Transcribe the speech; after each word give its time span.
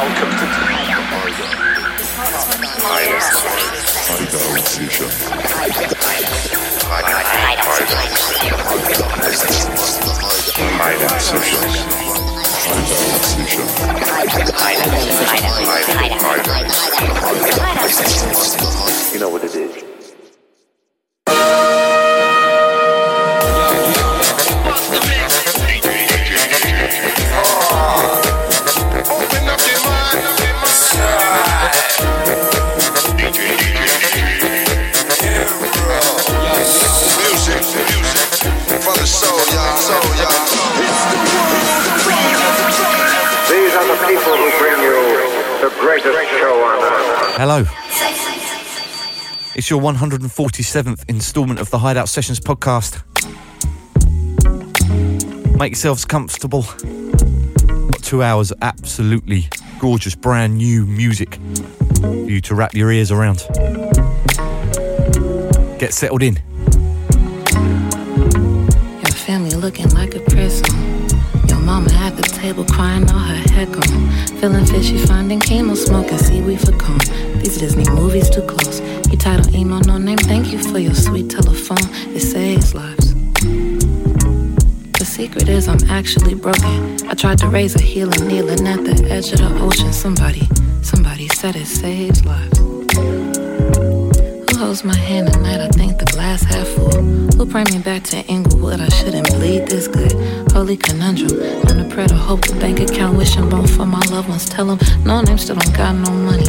Welcome 0.00 0.30
to 0.30 0.46
You 19.12 19.18
know 19.18 19.28
what 19.28 19.44
it 19.44 19.54
is. 19.54 19.69
Hello. 47.42 47.64
It's 49.54 49.70
your 49.70 49.80
147th 49.80 51.08
instalment 51.08 51.58
of 51.58 51.70
the 51.70 51.78
Hideout 51.78 52.10
Sessions 52.10 52.38
podcast. 52.38 53.00
Make 55.58 55.72
yourselves 55.72 56.04
comfortable. 56.04 56.64
Two 58.02 58.22
hours 58.22 58.50
of 58.50 58.58
absolutely 58.60 59.48
gorgeous, 59.78 60.14
brand 60.14 60.58
new 60.58 60.84
music 60.84 61.38
for 62.02 62.12
you 62.12 62.42
to 62.42 62.54
wrap 62.54 62.74
your 62.74 62.92
ears 62.92 63.10
around. 63.10 63.38
Get 65.78 65.94
settled 65.94 66.22
in. 66.22 66.38
Your 69.00 69.14
family 69.16 69.56
looking 69.56 69.88
like 69.94 70.14
a 70.14 70.20
prison. 70.20 70.66
Your 71.48 71.60
mama 71.60 71.90
at 71.90 72.16
the 72.16 72.22
table 72.22 72.66
crying 72.66 73.10
all 73.10 73.18
her 73.18 73.48
heck 73.48 73.74
on. 73.74 74.19
Feeling 74.40 74.64
fishy, 74.64 74.96
finding 74.96 75.38
chemo, 75.38 75.76
smoking 75.76 76.16
seaweed 76.16 76.60
for 76.60 76.72
calm. 76.72 76.98
These 77.40 77.58
Disney 77.58 77.84
movies 77.90 78.30
too 78.30 78.40
close. 78.40 78.80
You 79.10 79.18
title 79.18 79.54
email, 79.54 79.80
no 79.80 79.98
name. 79.98 80.16
Thank 80.16 80.50
you 80.50 80.58
for 80.62 80.78
your 80.78 80.94
sweet 80.94 81.28
telephone. 81.28 81.76
It 82.16 82.20
saves 82.20 82.74
lives. 82.74 83.12
The 84.94 85.04
secret 85.04 85.46
is 85.46 85.68
I'm 85.68 85.90
actually 85.90 86.34
broken. 86.34 87.06
I 87.06 87.12
tried 87.12 87.36
to 87.40 87.48
raise 87.48 87.76
a 87.76 87.82
healer 87.82 88.16
kneeling 88.24 88.66
at 88.66 88.82
the 88.82 89.06
edge 89.10 89.30
of 89.32 89.40
the 89.40 89.60
ocean. 89.60 89.92
Somebody, 89.92 90.48
somebody 90.80 91.28
said 91.28 91.54
it 91.56 91.66
saves 91.66 92.24
lives. 92.24 92.69
Holds 94.70 94.84
my 94.84 94.96
hand 94.96 95.28
at 95.28 95.40
night? 95.40 95.58
I 95.58 95.66
think 95.66 95.98
the 95.98 96.04
glass 96.04 96.44
half 96.44 96.64
full. 96.68 96.92
Who 96.92 97.44
bring 97.44 97.66
me 97.72 97.80
back 97.82 98.04
to 98.04 98.24
Inglewood? 98.26 98.80
I 98.80 98.88
shouldn't 98.90 99.26
bleed 99.30 99.66
this 99.66 99.88
good. 99.88 100.12
Holy 100.52 100.76
conundrum. 100.76 101.32
On 101.66 101.76
the 101.76 101.88
prayer 101.92 102.06
to 102.06 102.14
hope 102.14 102.42
the 102.46 102.54
bank 102.54 102.78
account 102.78 103.18
wishing 103.18 103.48
bone 103.48 103.66
for 103.66 103.84
my 103.84 103.98
loved 104.12 104.28
ones. 104.28 104.48
Tell 104.48 104.66
them 104.66 104.78
Noname 105.02 105.40
still 105.40 105.56
don't 105.56 105.76
got 105.76 105.96
no 105.96 106.12
money. 106.12 106.44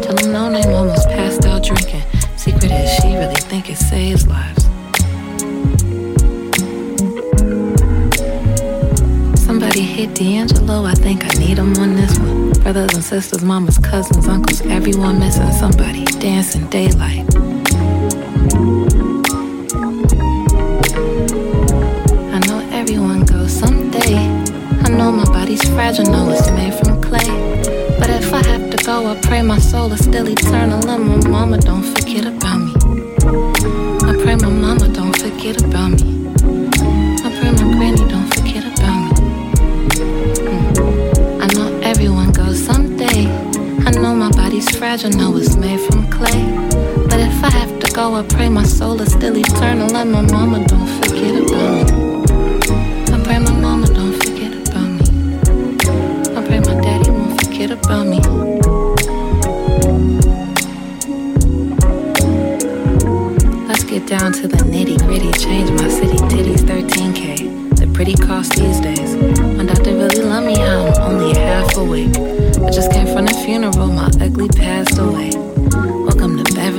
Tell 0.00 0.14
them 0.14 0.32
Noname 0.32 0.74
almost 0.74 1.08
passed 1.10 1.44
out 1.44 1.62
drinking. 1.62 2.00
Secret 2.38 2.72
is 2.72 2.88
she 3.02 3.14
really 3.14 3.34
think 3.34 3.68
it 3.68 3.76
saves 3.76 4.26
lives. 4.26 4.64
Somebody 9.44 9.82
hit 9.82 10.14
D'Angelo, 10.14 10.86
I 10.86 10.94
think 10.94 11.26
I 11.26 11.38
need 11.38 11.58
him 11.58 11.76
on 11.76 11.96
this 11.96 12.18
one. 12.18 12.52
Brothers 12.62 12.94
and 12.94 13.04
sisters, 13.04 13.44
mamas, 13.44 13.76
cousins, 13.76 14.26
uncles, 14.26 14.62
everyone 14.62 15.18
missing 15.18 15.52
somebody. 15.52 16.06
Dancing 16.18 16.66
daylight. 16.70 17.47
I 22.34 22.38
know 22.46 22.66
everyone 22.72 23.24
goes 23.24 23.52
someday. 23.52 24.16
I 24.84 24.88
know 24.90 25.12
my 25.12 25.24
body's 25.24 25.62
fragile, 25.70 26.06
know 26.06 26.30
it's 26.30 26.50
made 26.52 26.74
from 26.74 27.00
clay. 27.02 27.28
But 27.98 28.10
if 28.10 28.32
I 28.32 28.42
have 28.46 28.70
to 28.70 28.84
go, 28.84 29.06
I 29.06 29.20
pray 29.20 29.42
my 29.42 29.58
soul 29.58 29.92
is 29.92 30.04
still 30.04 30.28
eternal 30.28 30.88
and 30.88 31.04
my 31.08 31.28
mama 31.28 31.58
don't 31.58 31.82
forget 31.82 32.26
about 32.26 32.58
me. 32.58 32.72
I 34.08 34.14
pray 34.22 34.36
my 34.36 34.48
mama 34.48 34.88
don't 34.88 35.16
forget 35.16 35.62
about 35.62 35.90
me. 36.00 36.28
I 37.24 37.28
pray 37.38 37.50
my 37.52 37.76
granny 37.76 38.04
don't 38.08 38.32
forget 38.34 38.64
about 38.64 38.98
me. 39.04 39.10
Mm. 40.46 41.42
I 41.42 41.46
know 41.54 41.80
everyone 41.82 42.32
goes 42.32 42.64
someday. 42.64 43.26
I 43.86 43.90
know 43.90 44.14
my 44.14 44.30
body's 44.30 44.68
fragile, 44.76 45.10
know 45.10 45.36
it's 45.36 45.56
made 45.56 45.80
from 45.80 46.10
clay. 46.10 46.97
Go, 47.98 48.14
I 48.14 48.22
pray 48.22 48.48
my 48.48 48.62
soul 48.62 49.00
is 49.00 49.10
still 49.12 49.36
eternal 49.36 49.96
and 49.96 50.12
my 50.12 50.20
mama 50.20 50.64
don't 50.68 50.86
forget 50.98 51.34
about 51.42 51.90
me. 51.90 52.22
I 53.12 53.16
pray 53.24 53.38
my 53.40 53.50
mama 53.50 53.88
don't 53.88 54.14
forget 54.22 54.52
about 54.54 54.88
me. 54.96 55.04
I 56.36 56.40
pray 56.46 56.60
my 56.60 56.80
daddy 56.80 57.10
won't 57.10 57.34
forget 57.42 57.72
about 57.72 58.06
me. 58.06 58.20
Let's 63.66 63.82
get 63.82 64.06
down 64.06 64.32
to 64.34 64.46
the 64.46 64.62
nitty 64.72 64.98
gritty. 65.04 65.32
Change 65.32 65.70
my 65.72 65.88
city 65.88 66.18
titties 66.30 66.62
13k. 66.70 67.78
The 67.80 67.88
pretty 67.88 68.14
cost 68.14 68.52
these 68.52 68.78
days. 68.78 69.16
My 69.56 69.64
doctor 69.64 69.92
really 69.92 70.22
love 70.22 70.44
me 70.44 70.54
I'm 70.54 70.94
only 71.02 71.36
half 71.36 71.76
awake. 71.76 72.16
I 72.64 72.70
just 72.70 72.92
came 72.92 73.08
from 73.08 73.24
the 73.26 73.34
funeral, 73.44 73.88
my 73.88 74.08
ugly 74.20 74.48
passed 74.48 74.98
away. 74.98 75.47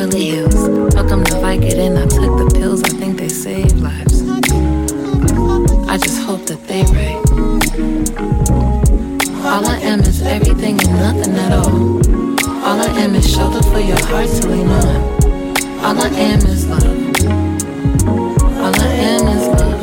To 0.09 0.15
Beverly 0.15 0.29
Hills. 0.29 0.69
Welcome 0.95 1.23
to 1.25 1.33
Vicodin. 1.33 1.97
I 1.97 2.07
took 2.07 2.37
the 2.37 2.59
pills, 2.59 2.83
I 2.83 2.89
think 2.89 3.17
they 3.17 3.29
save 3.29 3.73
lives. 3.73 4.21
I 5.87 5.97
just 5.97 6.21
hope 6.23 6.45
that 6.47 6.65
they 6.67 6.83
right. 6.83 7.19
All 9.45 9.65
I 9.67 9.77
am 9.81 9.99
is 10.01 10.21
everything 10.21 10.79
and 10.81 10.91
nothing 10.97 11.35
at 11.35 11.51
all. 11.51 11.99
All 12.65 12.79
I 12.79 12.87
am 12.99 13.15
is 13.15 13.31
shelter 13.31 13.61
for 13.69 13.79
your 13.79 13.99
heart 14.05 14.29
to 14.29 14.47
lean 14.47 14.67
on. 14.69 14.85
All 15.83 15.99
I 15.99 16.09
am 16.09 16.39
is 16.39 16.65
love. 16.67 16.83
All 18.57 18.81
I 18.81 18.91
am 19.09 19.27
is 19.27 19.47
love. 19.47 19.81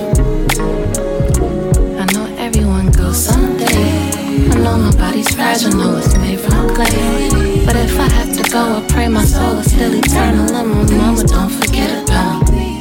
I 2.01 2.05
know 2.13 2.27
everyone 2.39 2.91
goes 2.91 3.25
someday. 3.25 4.11
I 4.51 4.59
know 4.59 4.77
my 4.79 4.93
body's 4.97 5.33
fragile, 5.35 5.73
know 5.73 5.97
it's 5.99 6.17
made 6.19 6.41
from 6.41 6.75
clay. 6.75 7.46
But 7.67 7.75
if 7.75 7.99
I 7.99 8.09
have 8.09 8.33
to 8.37 8.43
go, 8.51 8.79
I 8.79 8.87
pray 8.89 9.09
my 9.09 9.25
soul 9.25 9.59
is 9.59 9.67
still 9.73 9.93
eternal. 9.93 10.55
And 10.55 10.71
my 10.71 10.85
mama 10.97 11.25
don't 11.25 11.51
forget 11.51 11.91
about 12.05 12.51
me. 12.53 12.81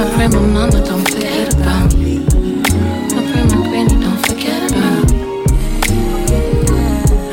I 0.00 0.10
pray 0.16 0.28
my 0.28 0.40
mama 0.40 0.80
don't 0.82 1.06
forget 1.08 1.52
about 1.54 1.94
me. 1.94 2.24
I 2.24 3.20
pray 3.30 3.44
my 3.52 3.68
granny 3.68 3.96
don't 4.00 4.26
forget 4.26 4.70
about 4.70 5.12
me. 5.12 5.20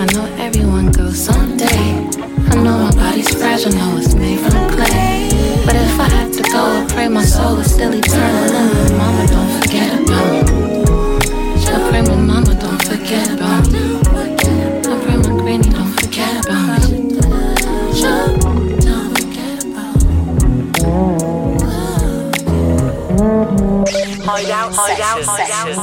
I 0.02 0.06
know 0.14 0.26
everyone 0.38 0.92
goes 0.92 1.18
someday. 1.18 2.08
I 2.52 2.56
know 2.56 2.78
my 2.86 2.92
body's 2.92 3.30
fragile, 3.34 3.72
know 3.72 3.98
it's 3.98 4.14
made 4.16 4.40
from 4.40 4.70
clay. 4.76 5.30
But 5.66 5.76
if 5.76 5.98
I 5.98 6.10
have 6.10 6.32
to 6.34 6.44
go, 6.44 6.60
I 6.60 6.86
pray 6.90 7.08
my 7.08 7.24
soul 7.24 7.58
is 7.60 7.74
still 7.74 7.94
eternal. 7.94 8.39
Hideout, 24.76 25.26
hideout, 25.26 25.76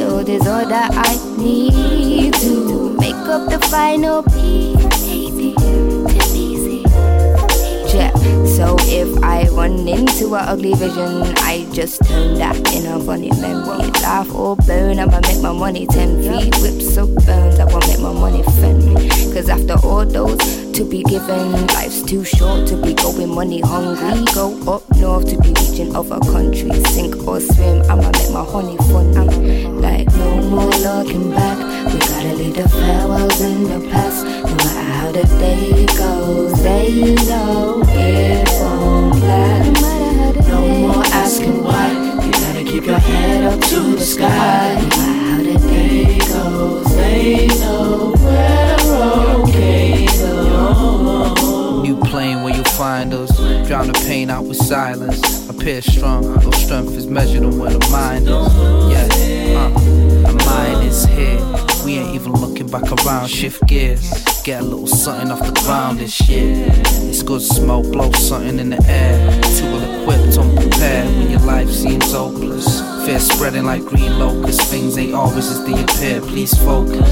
all 0.00 0.24
that 0.24 0.90
I 0.94 1.36
need 1.36 2.34
to 2.34 2.96
make 2.98 3.14
up 3.14 3.50
the 3.50 3.58
final 3.68 4.22
piece. 4.22 4.72
Yeah. 7.92 8.10
So 8.46 8.76
if 8.80 9.22
I 9.22 9.48
run 9.48 9.86
into 9.86 10.34
an 10.34 10.48
ugly 10.48 10.72
vision, 10.74 11.22
I 11.38 11.66
just 11.72 12.02
turn 12.06 12.38
that 12.38 12.56
in 12.72 12.86
a 12.86 12.98
funny 13.00 13.30
memory. 13.40 13.90
Laugh 14.00 14.34
or 14.34 14.56
burn, 14.56 14.98
I'ma 14.98 15.20
make 15.20 15.42
my 15.42 15.52
money 15.52 15.86
ten 15.86 16.22
feet. 16.22 16.54
Whips 16.62 16.96
up 16.96 17.10
burns, 17.26 17.58
I 17.58 17.64
won't 17.66 17.86
make 17.88 18.00
my 18.00 18.12
money 18.12 18.42
fend 18.60 18.94
me. 18.94 19.08
Cause 19.34 19.48
after 19.50 19.74
all 19.86 20.06
those 20.06 20.38
to 20.72 20.84
be 20.84 21.02
given, 21.02 21.66
life's 21.68 22.02
too 22.02 22.24
short 22.24 22.66
to 22.68 22.76
be 22.76 22.94
going 22.94 23.28
money 23.28 23.60
hungry. 23.60 24.24
Go 24.32 24.56
up 24.72 24.82
north 24.96 25.28
to 25.28 25.36
be 25.42 25.48
reaching 25.48 25.94
other 25.94 26.18
countries. 26.20 26.88
Sink 26.94 27.28
or 27.28 27.40
swim, 27.40 27.82
I'ma 27.90 28.10
make 28.10 28.30
my 28.30 28.44
honey 28.44 28.76
funny. 28.88 29.71
Like 30.52 30.60
no 30.60 30.86
more 30.86 31.04
looking 31.04 31.30
back. 31.30 31.58
We 31.92 31.98
gotta 31.98 32.34
leave 32.34 32.54
the 32.54 32.68
farewells 32.68 33.40
in 33.40 33.64
the 33.64 33.88
past. 33.90 34.24
No 34.24 34.54
matter 34.54 34.80
how 34.92 35.12
the 35.12 35.24
day 35.38 35.86
goes, 35.96 36.62
they 36.62 37.14
know 37.26 37.82
it 37.88 38.48
won't 38.60 39.22
last. 39.22 40.48
No 40.48 40.60
more 40.78 41.04
asking 41.06 41.62
why. 41.64 41.90
You 42.24 42.30
gotta 42.32 42.64
keep 42.64 42.84
your 42.84 42.98
head 42.98 43.44
up 43.44 43.60
to 43.68 43.80
the 43.96 44.04
sky. 44.04 44.74
No 44.74 44.88
matter 44.88 45.22
how 45.30 45.42
the 45.42 45.58
day 45.68 46.18
goes, 46.18 46.96
they 46.96 47.46
know 47.60 48.14
we're 48.18 49.44
okay 49.44 50.06
though. 50.18 51.82
New 51.82 51.96
plane 52.00 52.42
where 52.42 52.54
you 52.54 52.64
find 52.64 53.14
us. 53.14 53.30
Drown 53.66 53.86
the 53.86 53.94
pain 54.06 54.28
out 54.28 54.44
with 54.44 54.58
silence. 54.58 55.48
Appear 55.48 55.80
strong, 55.80 56.34
though 56.40 56.50
strength 56.50 56.92
is 56.92 57.06
measured 57.06 57.44
on 57.44 57.58
where 57.58 57.70
the 57.70 57.88
mind 57.90 58.28
is. 58.28 58.52
Yeah, 58.92 59.08
uh, 59.58 59.70
the 60.26 60.31
mind 60.52 60.86
is 60.86 61.04
here. 61.04 61.40
We 61.84 61.98
ain't 61.98 62.14
even 62.14 62.32
looking 62.32 62.68
back 62.68 62.86
around. 62.92 63.28
Shift 63.28 63.66
gears, 63.66 64.08
get 64.44 64.62
a 64.62 64.64
little 64.64 64.86
something 64.86 65.30
off 65.30 65.44
the 65.46 65.58
ground 65.62 65.98
this 65.98 66.28
year. 66.28 66.66
It's 67.10 67.22
good 67.22 67.42
smoke, 67.42 67.90
blow 67.90 68.12
something 68.12 68.58
in 68.58 68.70
the 68.70 68.82
air. 68.86 69.16
Too 69.56 69.64
well 69.72 69.84
equipped, 70.02 70.38
unprepared 70.38 71.08
when 71.16 71.30
your 71.30 71.40
life 71.40 71.70
seems 71.70 72.12
hopeless. 72.12 72.80
Fear 73.04 73.20
spreading 73.20 73.64
like 73.64 73.84
green 73.84 74.18
locusts. 74.18 74.64
Things 74.70 74.96
ain't 74.98 75.14
always 75.14 75.48
as 75.48 75.64
they 75.64 75.76
appear. 75.82 76.20
Please 76.20 76.54
focus. 76.58 77.10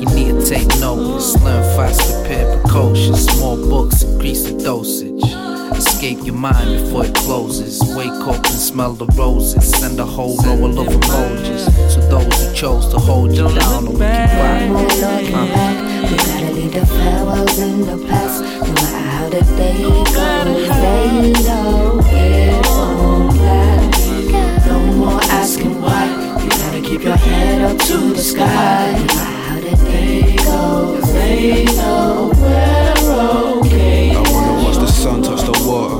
You 0.00 0.08
need 0.14 0.32
to 0.38 0.46
take 0.46 0.68
notice, 0.78 1.34
learn 1.42 1.64
fast, 1.76 2.00
prepare 2.12 2.60
precocious. 2.60 3.40
More 3.40 3.56
books, 3.56 4.02
increase 4.02 4.44
the 4.44 4.52
dosage. 4.62 5.45
Escape 5.74 6.18
your 6.24 6.34
mind 6.34 6.84
before 6.84 7.04
it 7.06 7.14
closes. 7.14 7.80
Wake 7.96 8.08
up 8.08 8.36
and 8.36 8.46
smell 8.46 8.92
the 8.92 9.06
roses. 9.06 9.68
Send 9.70 9.98
a 10.00 10.04
whole 10.04 10.36
row 10.38 10.64
of 10.66 10.74
love 10.74 10.86
emojis 10.88 11.66
to 11.94 12.00
those 12.08 12.44
who 12.44 12.54
chose 12.54 12.88
to 12.88 12.98
hold 12.98 13.32
you 13.32 13.48
down 13.58 13.86
or 13.86 13.90
look 13.90 13.92
you 13.92 13.98
back. 13.98 14.60
No 14.60 14.72
more 14.72 14.82
looking 14.82 15.32
back. 15.32 16.10
We 16.10 16.16
gotta 16.16 16.52
leave 16.52 16.72
the 16.72 16.86
farewells 16.86 17.58
in 17.58 17.80
the 17.80 18.06
past. 18.06 18.42
No 18.42 18.48
matter 18.74 19.08
how 19.10 19.28
the 19.28 19.40
day 19.56 19.82
goes, 19.82 20.68
they 20.68 21.32
know 21.44 22.00
it 22.04 22.66
won't 22.66 23.36
last. 23.38 24.66
No 24.66 24.78
more 24.94 25.20
asking 25.22 25.80
why. 25.80 26.06
You 26.42 26.48
gotta 26.48 26.80
keep 26.80 27.02
your 27.02 27.16
head 27.16 27.62
up 27.62 27.78
to 27.86 27.96
the 28.12 28.22
sky. 28.22 28.92
No 28.92 29.04
matter 29.14 29.22
how 29.46 29.60
the 29.60 29.76
day 29.84 30.36
goes, 30.36 31.12
they 31.12 31.64
know 31.64 32.32
we're 32.36 33.60
okay. 33.60 33.65
Water 35.66 35.98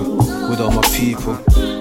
with 0.48 0.60
all 0.60 0.70
my 0.70 0.82
people. 0.94 1.34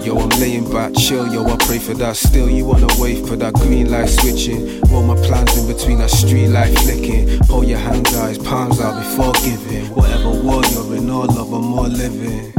Yo, 0.04 0.18
I'm 0.18 0.30
laying 0.42 0.70
back, 0.72 0.94
chill, 0.96 1.32
yo, 1.32 1.46
I 1.46 1.56
pray 1.58 1.80
for 1.80 1.94
that. 1.96 2.16
Still, 2.16 2.50
you 2.50 2.66
wanna 2.66 2.88
wait 2.98 3.26
for 3.28 3.36
that 3.36 3.54
green 3.54 3.92
light 3.92 4.10
switching. 4.10 4.82
Roll 4.90 5.04
my 5.04 5.16
plans 5.28 5.56
in 5.58 5.68
between 5.68 6.00
that 6.00 6.10
street 6.10 6.48
light 6.48 6.78
flicking. 6.80 7.40
Pull 7.48 7.64
your 7.64 7.80
hands 7.80 8.14
out, 8.16 8.44
palms 8.44 8.82
out 8.82 8.98
before 9.02 9.34
giving. 9.44 9.86
Whatever 9.94 10.32
war 10.42 10.64
you're 10.72 10.96
in, 10.96 11.10
all 11.10 11.28
love, 11.28 11.54
I'm 11.54 11.74
all 11.74 11.88
living. 11.88 12.54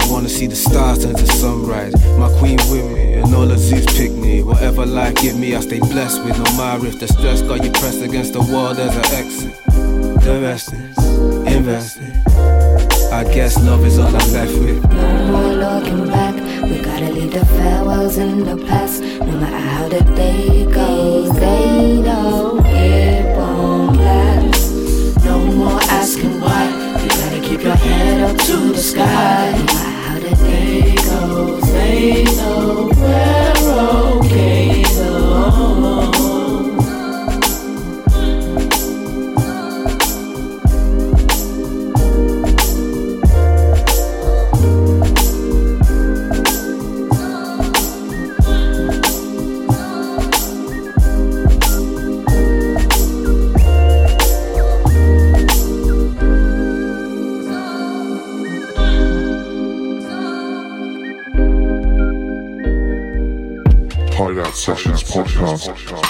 I 0.00 0.10
wanna 0.10 0.28
see 0.28 0.46
the 0.46 0.56
stars 0.56 1.04
turn 1.04 1.14
to 1.14 1.26
sunrise. 1.26 1.94
My 2.18 2.28
queen 2.38 2.58
with 2.70 2.90
me, 2.92 3.14
and 3.14 3.34
all 3.34 3.46
the 3.46 3.58
Zeus 3.58 3.86
pick 3.96 4.12
me. 4.12 4.42
Whatever 4.42 4.86
life 4.86 5.14
give 5.16 5.38
me, 5.38 5.54
I 5.54 5.60
stay 5.60 5.78
blessed 5.78 6.24
with. 6.24 6.38
No 6.38 6.56
matter 6.56 6.86
if 6.86 6.98
the 7.00 7.08
stress 7.08 7.42
got 7.42 7.62
you 7.64 7.70
pressed 7.70 8.02
against 8.02 8.32
the 8.32 8.40
wall, 8.40 8.74
there's 8.74 8.96
an 8.96 9.14
exit. 9.14 9.54
The 10.24 10.40
rest 10.42 10.72
is 10.72 10.98
invested. 11.46 12.13
I 13.14 13.22
guess 13.22 13.56
love 13.62 13.86
is 13.86 13.96
all 13.96 14.08
I'm 14.08 14.32
left 14.32 14.58
with. 14.58 14.82
No 14.90 15.26
more 15.28 15.54
looking 15.54 16.08
back. 16.08 16.34
We 16.64 16.82
gotta 16.82 17.12
leave 17.12 17.32
the 17.32 17.46
farewells 17.46 18.16
in 18.18 18.42
the 18.42 18.56
past. 18.66 19.02
No 19.02 19.38
matter 19.38 19.56
how 19.56 19.88
the 19.88 20.02
day 20.16 20.66
goes, 20.66 21.30
they 21.38 22.00
know 22.02 22.60
it 22.64 23.36
won't 23.36 23.98
last. 23.98 25.24
No 25.24 25.38
more 25.38 25.80
asking 25.82 26.40
why. 26.40 26.64
You 27.02 27.08
gotta 27.08 27.40
keep 27.40 27.62
your 27.62 27.76
head 27.76 28.20
up 28.28 28.36
to 28.46 28.56
the 28.72 28.82
sky. 28.82 29.52
No 29.52 29.64
matter 29.64 29.90
how 30.06 30.18
the 30.18 30.34
day 30.34 30.96
goes, 30.96 31.72
they 31.72 32.24
know 32.24 32.90
we're 32.96 34.18
okay 34.18 34.93
podcast. 65.14 66.03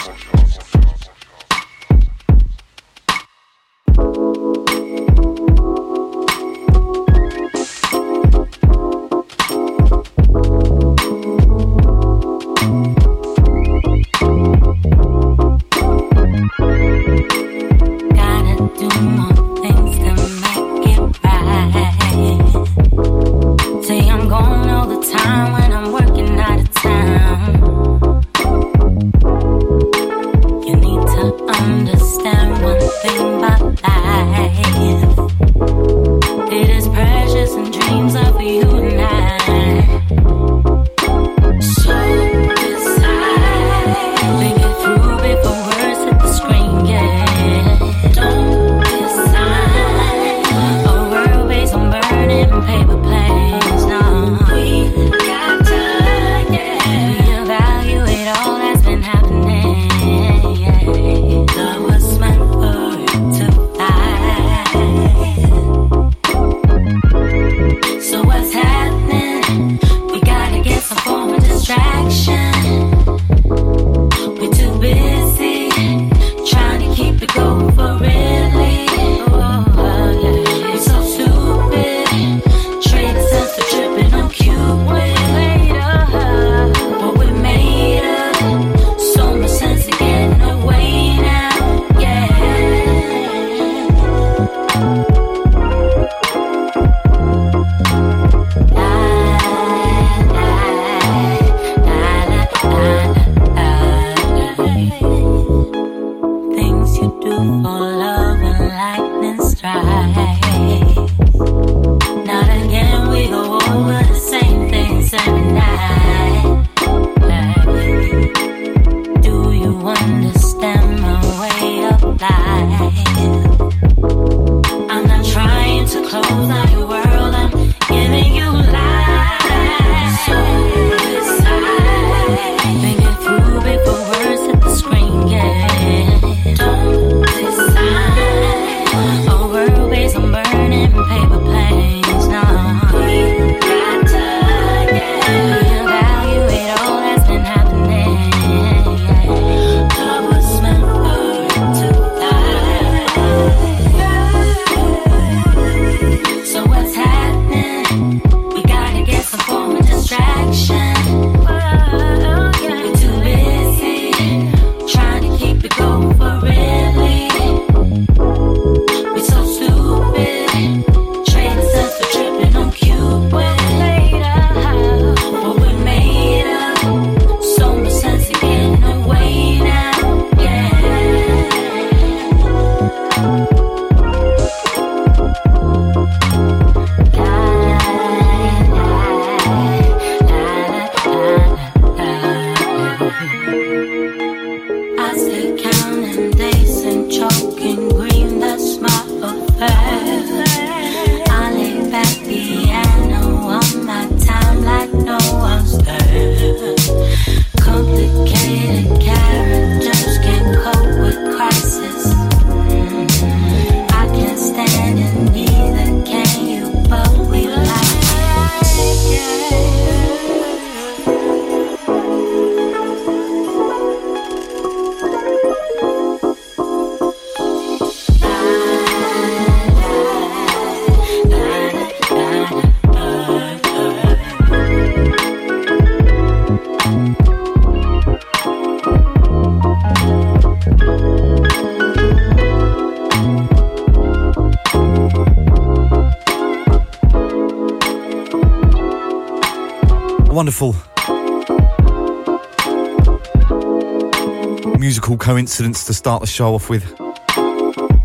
Musical 254.79 255.17
coincidence 255.17 255.85
to 255.85 255.93
start 255.93 256.21
the 256.21 256.27
show 256.29 256.55
off 256.55 256.71
with. 256.71 256.97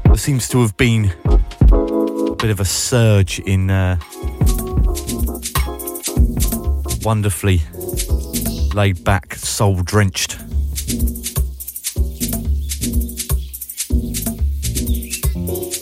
There 0.05 0.17
seems 0.17 0.47
to 0.49 0.61
have 0.61 0.75
been 0.75 1.11
a 1.29 2.35
bit 2.35 2.49
of 2.49 2.59
a 2.59 2.65
surge 2.65 3.37
in 3.39 3.69
uh, 3.69 3.99
wonderfully 7.03 7.61
laid 8.73 9.03
back, 9.03 9.35
soul 9.35 9.75
drenched. 9.83 10.39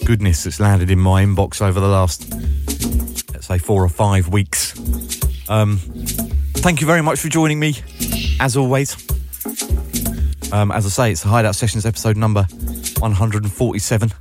Goodness 0.05 0.43
that's 0.43 0.59
landed 0.59 0.91
in 0.91 0.99
my 0.99 1.23
inbox 1.23 1.61
over 1.61 1.79
the 1.79 1.87
last, 1.87 2.29
let's 3.31 3.47
say, 3.47 3.57
four 3.57 3.85
or 3.85 3.89
five 3.89 4.27
weeks. 4.27 4.77
Um, 5.49 5.79
thank 6.67 6.81
you 6.81 6.87
very 6.87 7.01
much 7.01 7.17
for 7.17 7.29
joining 7.29 7.57
me, 7.61 7.75
as 8.41 8.57
always. 8.57 8.93
Um, 10.51 10.69
as 10.69 10.85
I 10.85 10.89
say, 10.89 11.11
it's 11.13 11.23
the 11.23 11.29
Hideout 11.29 11.55
Sessions 11.55 11.85
episode 11.85 12.17
number 12.17 12.45
147. 12.99 14.11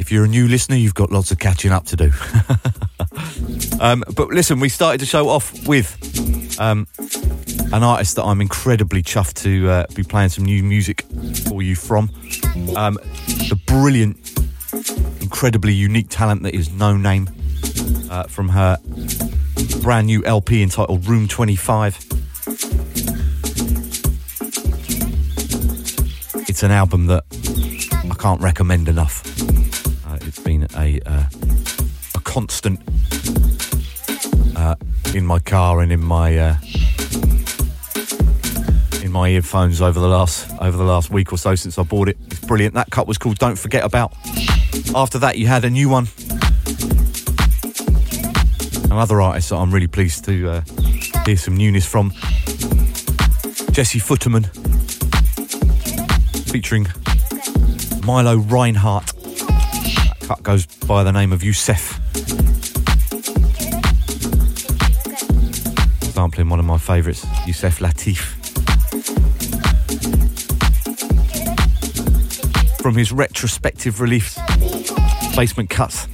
If 0.00 0.10
you're 0.10 0.24
a 0.24 0.28
new 0.28 0.48
listener, 0.48 0.76
you've 0.76 0.94
got 0.94 1.12
lots 1.12 1.30
of 1.30 1.38
catching 1.38 1.70
up 1.70 1.84
to 1.84 1.96
do. 1.96 2.12
um, 3.82 4.04
but 4.16 4.28
listen, 4.28 4.58
we 4.58 4.70
started 4.70 5.02
the 5.02 5.06
show 5.06 5.28
off 5.28 5.68
with 5.68 6.58
Um, 6.58 6.86
an 7.74 7.82
artist 7.82 8.16
that 8.16 8.24
I'm 8.24 8.40
incredibly 8.40 9.02
chuffed 9.02 9.34
to 9.42 9.68
uh, 9.68 9.86
be 9.94 10.02
playing 10.02 10.30
some 10.30 10.46
new 10.46 10.62
music 10.62 11.02
for 11.46 11.60
you 11.60 11.76
from. 11.76 12.10
Um, 12.74 12.94
the 13.50 13.60
brilliant, 13.66 14.16
incredibly 15.20 15.74
unique 15.74 16.06
talent 16.08 16.42
that 16.44 16.54
is 16.54 16.70
Noname 16.70 17.41
uh, 18.10 18.24
from 18.24 18.50
her 18.50 18.78
brand 19.82 20.06
new 20.06 20.24
LP 20.24 20.62
entitled 20.62 21.06
Room 21.06 21.26
25. 21.26 21.96
It's 26.48 26.62
an 26.62 26.70
album 26.70 27.06
that 27.06 27.24
I 28.10 28.14
can't 28.14 28.40
recommend 28.40 28.88
enough. 28.88 29.22
Uh, 30.06 30.18
it's 30.22 30.38
been 30.38 30.68
a 30.76 31.00
uh, 31.06 31.24
a 32.14 32.20
constant 32.20 32.80
uh, 34.56 34.76
in 35.14 35.26
my 35.26 35.38
car 35.38 35.80
and 35.80 35.90
in 35.90 36.00
my 36.00 36.38
uh, 36.38 36.56
in 39.02 39.10
my 39.10 39.28
earphones 39.28 39.80
over 39.80 39.98
the 39.98 40.08
last 40.08 40.50
over 40.60 40.76
the 40.76 40.84
last 40.84 41.10
week 41.10 41.32
or 41.32 41.38
so 41.38 41.54
since 41.54 41.78
I 41.78 41.82
bought 41.82 42.08
it. 42.08 42.16
It's 42.26 42.40
brilliant. 42.40 42.74
That 42.74 42.90
cut 42.90 43.06
was 43.06 43.18
called 43.18 43.38
"Don't 43.38 43.58
Forget 43.58 43.84
About." 43.84 44.12
After 44.94 45.18
that, 45.18 45.38
you 45.38 45.46
had 45.46 45.64
a 45.64 45.70
new 45.70 45.88
one. 45.88 46.08
Another 48.92 49.22
artist 49.22 49.48
that 49.48 49.56
I'm 49.56 49.72
really 49.72 49.86
pleased 49.86 50.26
to 50.26 50.50
uh, 50.50 50.60
hear 51.24 51.38
some 51.38 51.56
newness 51.56 51.86
from, 51.86 52.10
Jesse 53.72 53.98
Futerman, 53.98 54.44
featuring 56.50 56.86
Milo 58.04 58.36
Reinhardt. 58.36 59.06
That 60.28 60.28
cut 60.28 60.42
goes 60.42 60.66
by 60.66 61.04
the 61.04 61.10
name 61.10 61.32
of 61.32 61.42
Yusef. 61.42 61.98
Sampling 66.12 66.50
one 66.50 66.58
of 66.58 66.66
my 66.66 66.76
favourites, 66.76 67.24
Yusef 67.46 67.78
Lateef. 67.78 68.20
From 72.82 72.94
his 72.94 73.10
retrospective 73.10 74.02
release, 74.02 74.38
Basement 75.34 75.70
Cuts. 75.70 76.04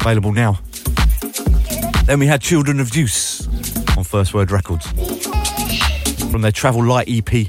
Available 0.00 0.32
now. 0.32 0.58
Then 2.06 2.18
we 2.18 2.26
had 2.26 2.42
Children 2.42 2.80
of 2.80 2.88
Zeus 2.88 3.46
on 3.96 4.04
First 4.04 4.34
Word 4.34 4.50
Records. 4.50 4.86
From 6.30 6.42
their 6.42 6.52
Travel 6.52 6.84
Light 6.84 7.08
EP. 7.08 7.48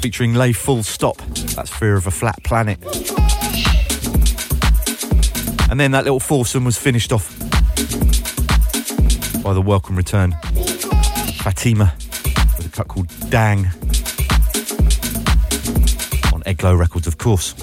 Featuring 0.00 0.34
LayFullStop. 0.34 1.16
That's 1.56 1.70
Fear 1.70 1.96
of 1.96 2.06
a 2.06 2.12
Flat 2.12 2.40
Planet. 2.44 2.78
And 5.68 5.80
then 5.80 5.90
that 5.90 6.04
little 6.04 6.20
foursome 6.20 6.64
was 6.64 6.78
finished 6.78 7.12
off 7.12 7.36
by 9.42 9.52
the 9.52 9.62
welcome 9.62 9.96
return. 9.96 10.36
Fatima 11.42 11.94
with 12.56 12.66
a 12.66 12.70
cut 12.70 12.86
called 12.86 13.08
Dang. 13.28 13.66
On 16.32 16.44
Eglo 16.46 16.76
Records, 16.76 17.08
of 17.08 17.18
course. 17.18 17.54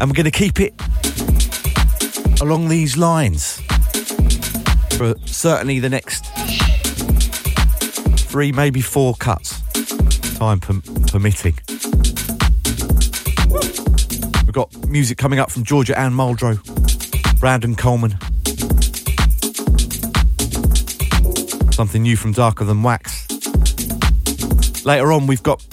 And 0.00 0.10
we're 0.10 0.16
going 0.16 0.24
to 0.24 0.32
keep 0.32 0.58
it 0.58 0.74
along 2.40 2.68
these 2.68 2.96
lines 2.96 3.60
for 4.96 5.14
certainly 5.24 5.78
the 5.78 5.88
next 5.88 6.24
three, 8.28 8.52
maybe 8.52 8.80
four 8.80 9.14
cuts, 9.14 9.60
time 10.38 10.60
per- 10.60 10.80
permitting. 11.08 11.58
We've 14.44 14.52
got 14.52 14.74
music 14.88 15.18
coming 15.18 15.38
up 15.38 15.50
from 15.50 15.64
Georgia 15.64 15.98
Anne 15.98 16.12
Muldrow, 16.12 16.58
Brandon 17.40 17.74
Coleman, 17.74 18.12
something 21.72 22.02
new 22.02 22.16
from 22.16 22.32
Darker 22.32 22.64
Than 22.64 22.82
Wax. 22.82 23.26
Later 24.84 25.12
on, 25.12 25.26
we've 25.26 25.42
got 25.42 25.64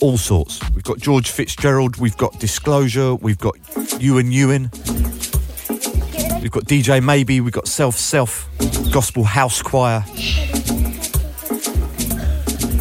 all 0.00 0.16
sorts. 0.16 0.60
We've 0.74 0.84
got 0.84 0.98
George 0.98 1.30
Fitzgerald, 1.30 1.96
we've 1.96 2.16
got 2.16 2.38
Disclosure, 2.38 3.14
we've 3.16 3.38
got 3.38 3.56
Ewan 4.00 4.30
Ewan, 4.30 4.70
we've 6.40 6.50
got 6.50 6.64
DJ 6.64 7.02
Maybe, 7.02 7.40
we've 7.40 7.52
got 7.52 7.68
Self 7.68 7.96
Self, 7.96 8.48
Gospel 8.92 9.24
House 9.24 9.62
Choir, 9.62 10.04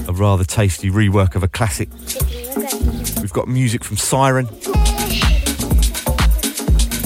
a 0.07 0.13
rather 0.13 0.43
tasty 0.43 0.89
rework 0.89 1.35
of 1.35 1.43
a 1.43 1.47
classic. 1.47 1.89
We've 3.21 3.33
got 3.33 3.47
music 3.47 3.83
from 3.83 3.97
Sieren. 3.97 4.47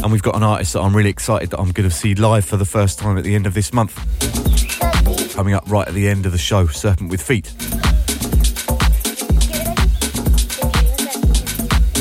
And 0.03 0.11
we've 0.11 0.23
got 0.23 0.35
an 0.35 0.41
artist 0.41 0.73
that 0.73 0.81
I'm 0.81 0.95
really 0.95 1.11
excited 1.11 1.51
that 1.51 1.59
I'm 1.59 1.71
going 1.71 1.87
to 1.87 1.95
see 1.95 2.15
live 2.15 2.43
for 2.43 2.57
the 2.57 2.65
first 2.65 2.97
time 2.97 3.19
at 3.19 3.23
the 3.23 3.35
end 3.35 3.45
of 3.45 3.53
this 3.53 3.71
month. 3.71 3.95
Coming 5.35 5.53
up 5.53 5.63
right 5.69 5.87
at 5.87 5.93
the 5.93 6.07
end 6.07 6.25
of 6.25 6.31
the 6.31 6.39
show, 6.39 6.65
Serpent 6.65 7.11
with 7.11 7.21
Feet. 7.21 7.53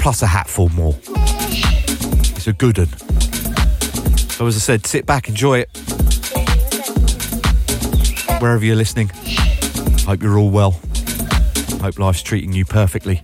Plus 0.01 0.23
a 0.23 0.27
hatful 0.27 0.71
more. 0.71 0.95
It's 2.37 2.47
a 2.47 2.55
good 2.55 2.79
one. 2.79 3.10
So, 4.41 4.47
as 4.47 4.57
I 4.57 4.61
said, 4.61 4.87
sit 4.87 5.05
back, 5.05 5.29
enjoy 5.29 5.59
it. 5.59 5.69
Wherever 8.41 8.65
you're 8.65 8.75
listening, 8.75 9.11
hope 10.07 10.23
you're 10.23 10.39
all 10.39 10.49
well. 10.49 10.81
Hope 11.83 11.99
life's 11.99 12.23
treating 12.23 12.55
you 12.55 12.65
perfectly. 12.65 13.21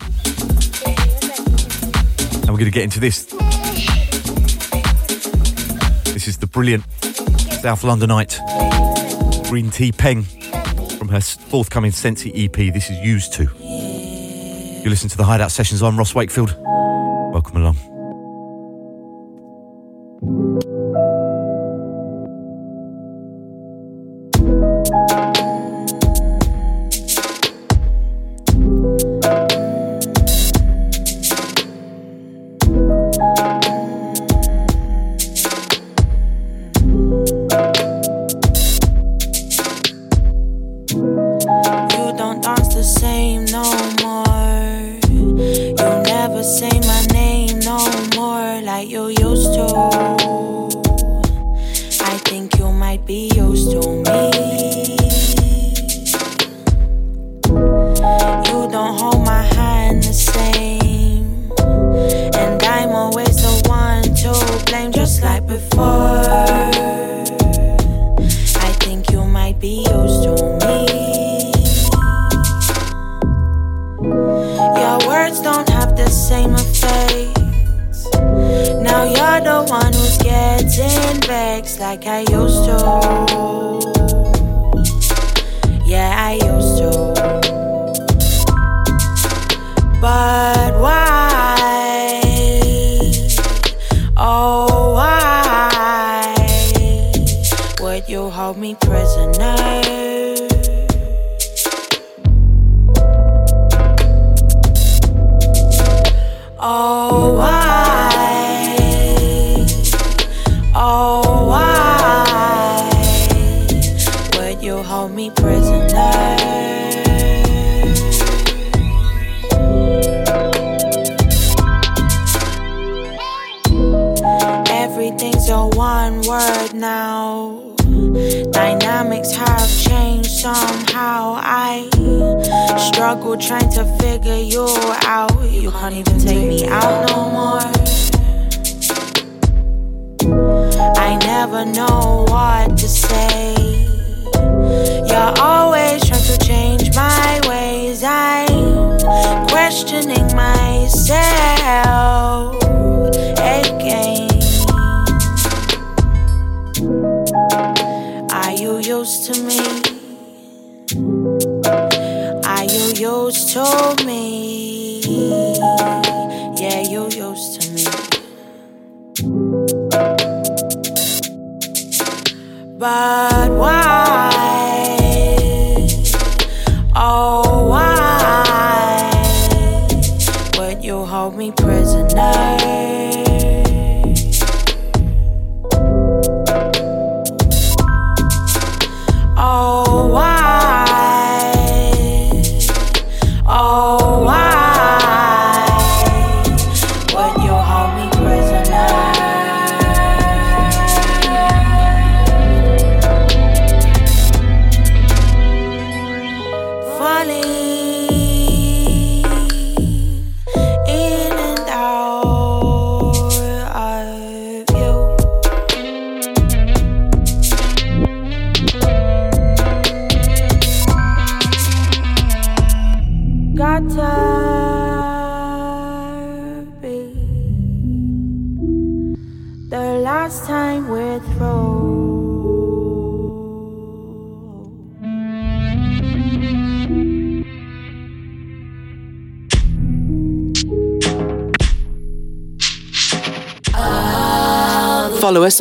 And 2.42 2.50
we're 2.50 2.58
going 2.58 2.66
to 2.66 2.70
get 2.70 2.82
into 2.82 3.00
this. 3.00 3.24
This 6.12 6.28
is 6.28 6.36
the 6.36 6.48
brilliant 6.52 6.84
South 7.62 7.80
Londonite 7.80 8.38
Greentea 9.46 9.96
Peng 9.96 10.24
from 10.98 11.08
her 11.08 11.22
forthcoming 11.22 11.92
Sensi 11.92 12.44
EP. 12.44 12.52
This 12.52 12.90
is 12.90 12.98
Used 12.98 13.32
To. 13.32 13.44
You 13.64 14.90
listen 14.90 15.08
to 15.08 15.16
the 15.16 15.24
Hideout 15.24 15.50
Sessions. 15.50 15.82
I'm 15.82 15.96
Ross 15.96 16.14
Wakefield. 16.14 16.54
Welcome 16.62 17.56
along. 17.56 17.95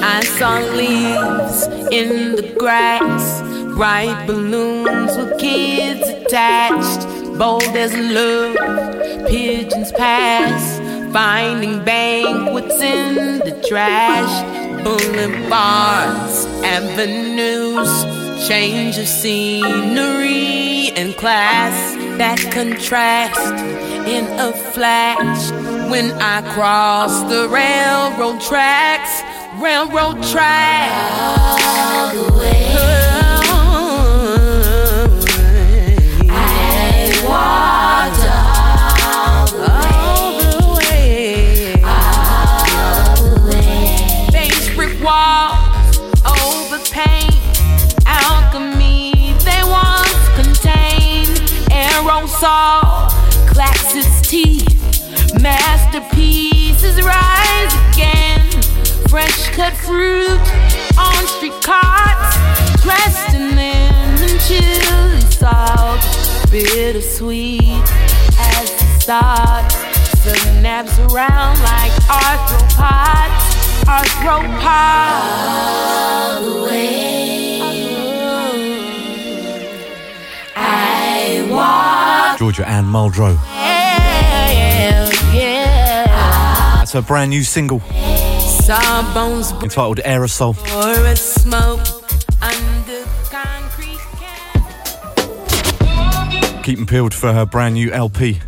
I 0.00 0.20
saw 0.38 0.58
leaves 0.74 1.66
in 1.92 2.36
the 2.36 2.54
grass, 2.58 3.42
bright 3.74 4.26
balloons 4.26 5.16
with 5.16 5.38
kids 5.38 6.08
attached, 6.08 7.06
bold 7.38 7.62
as 7.76 7.92
love, 7.94 8.56
pigeons 9.28 9.92
pass, 9.92 10.78
finding 11.12 11.84
banquets 11.84 12.80
in 12.80 13.38
the 13.40 13.52
trash, 13.68 14.42
boulevards, 14.84 16.46
avenues, 16.64 17.90
change 18.48 18.98
of 18.98 19.06
scenery 19.06 20.90
and 20.96 21.16
class 21.16 21.94
that 22.18 22.38
contrast 22.52 23.52
in 24.06 24.24
a 24.38 24.52
flash 24.72 25.50
when 25.90 26.12
I 26.20 26.42
cross 26.54 27.22
the 27.30 27.48
railroad 27.48 28.40
tracks, 28.40 29.22
railroad 29.60 30.22
tracks. 30.22 31.64
All 31.64 32.14
the 32.14 32.38
way. 32.38 33.07
Aerosol 52.38 53.10
clacks 53.48 53.96
its 53.96 54.28
teeth. 54.28 55.42
Masterpieces 55.42 57.02
rise 57.02 57.74
again. 57.90 58.48
Fresh 59.08 59.48
cut 59.48 59.74
fruit 59.74 60.38
on 60.96 61.26
street 61.26 61.60
carts. 61.62 62.36
Dressed 62.82 63.34
in 63.34 63.56
lemon 63.56 64.38
chili 64.46 65.20
salt. 65.32 66.00
Bittersweet 66.50 67.82
as 68.38 68.70
it 68.70 69.00
starts. 69.00 69.74
Synapse 70.22 70.98
around 71.00 71.58
like 71.62 71.92
arthropods. 72.06 73.42
Arthropods. 73.84 74.62
All 76.36 76.44
the 76.44 76.62
way. 76.62 77.47
Georgia 82.38 82.68
Anne 82.68 82.84
Muldrow. 82.84 83.36
That's 86.78 86.92
her 86.92 87.02
brand 87.02 87.30
new 87.30 87.42
single 87.42 87.82
entitled 88.68 89.98
Aerosol. 90.04 90.56
or 90.76 91.06
a 91.06 91.16
smoke 91.16 91.80
under 92.42 93.04
concrete. 93.30 93.98
Keep 96.62 96.76
them 96.76 96.86
peeled 96.86 97.14
for 97.14 97.32
her 97.32 97.46
brand 97.46 97.74
new 97.74 97.90
LP. 97.90 98.40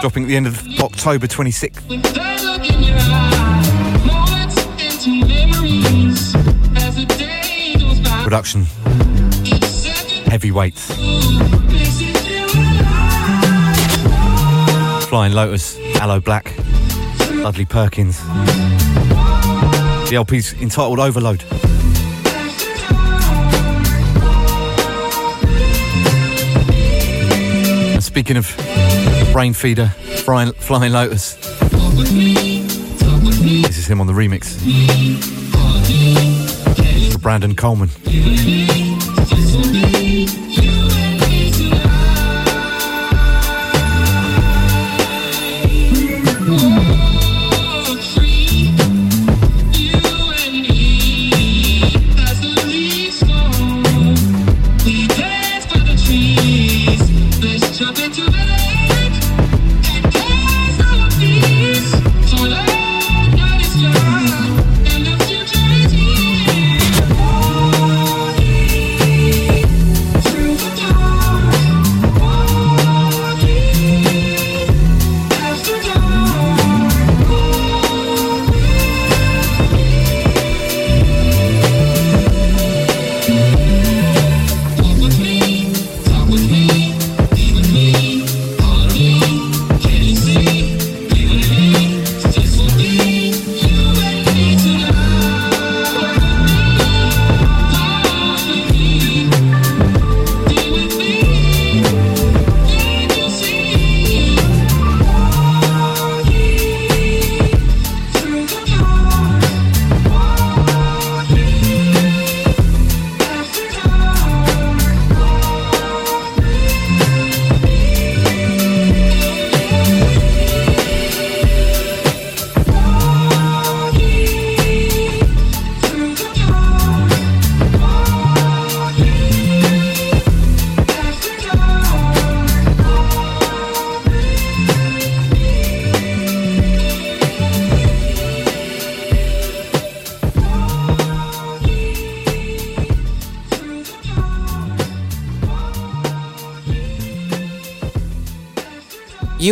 Dropping 0.00 0.24
at 0.24 0.28
the 0.28 0.36
end 0.36 0.46
of 0.46 0.62
October 0.80 1.26
26th. 1.26 1.78
Production. 8.24 8.66
Heavyweights. 10.32 10.86
Flying 15.10 15.34
Lotus, 15.34 15.76
Aloe 15.96 16.20
Blacc, 16.20 16.56
Dudley 17.42 17.66
Perkins. 17.66 18.18
The 20.08 20.12
LP's 20.14 20.54
entitled 20.54 21.00
Overload. 21.00 21.44
And 27.92 28.02
speaking 28.02 28.38
of 28.38 28.46
Brainfeeder, 29.34 29.92
Flying, 30.24 30.52
Flying 30.54 30.94
Lotus, 30.94 31.34
this 33.66 33.76
is 33.76 33.86
him 33.86 34.00
on 34.00 34.06
the 34.06 34.14
remix. 34.14 34.56
Brandon 37.22 37.54
Coleman. 37.54 37.88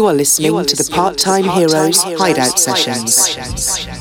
You 0.01 0.07
are 0.07 0.15
listening 0.15 0.65
to 0.65 0.77
the 0.77 0.91
Part 0.91 1.19
Time 1.19 1.45
Heroes 1.45 2.03
Hideout 2.03 2.59
Sessions. 2.59 4.00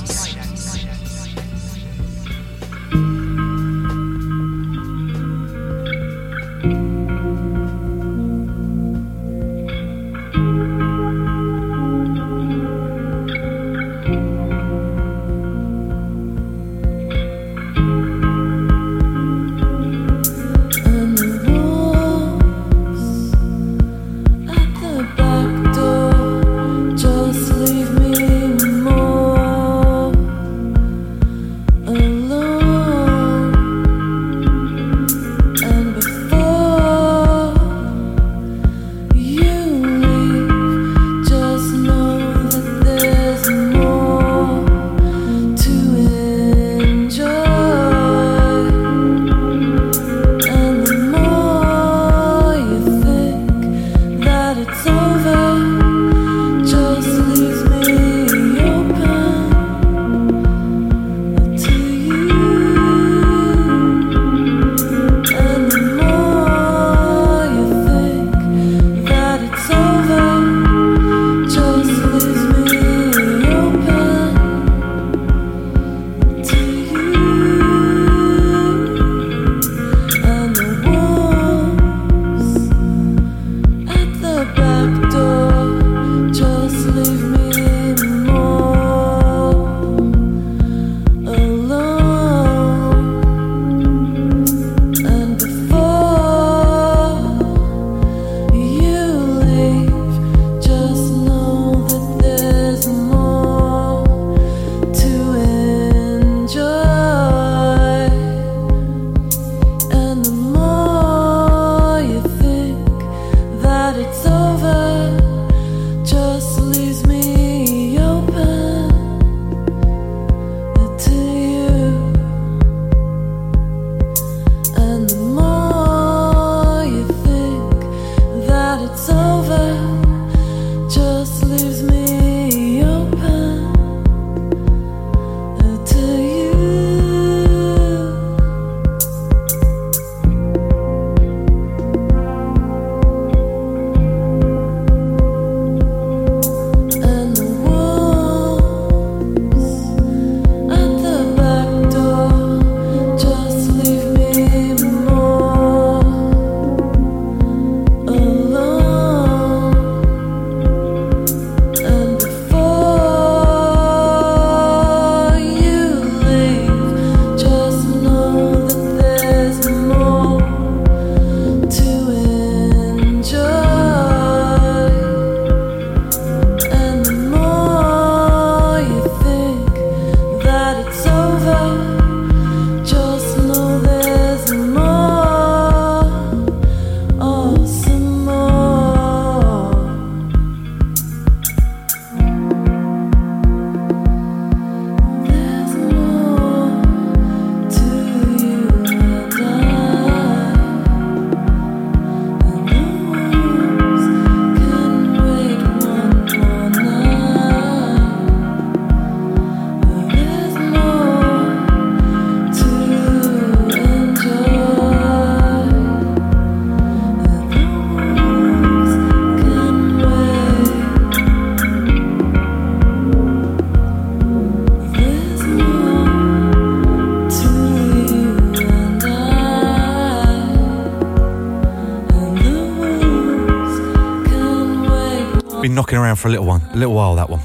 For 236.20 236.28
a 236.28 236.32
little 236.32 236.46
one, 236.46 236.62
a 236.74 236.76
little 236.76 236.94
while 236.94 237.16
that 237.16 237.30
one. 237.30 237.40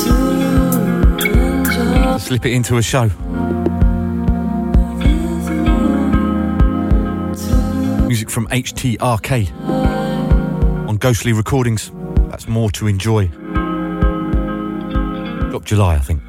slip 2.17 2.45
it 2.45 2.53
into 2.53 2.77
a 2.77 2.81
show. 2.81 3.09
Music 8.07 8.29
from 8.29 8.47
HTRK 8.47 9.51
on 10.87 10.95
Ghostly 10.95 11.33
Recordings. 11.33 11.91
That's 12.29 12.47
more 12.47 12.71
to 12.71 12.87
enjoy. 12.87 13.27
Drop 15.49 15.65
July, 15.65 15.95
I 15.95 15.99
think. 15.99 16.21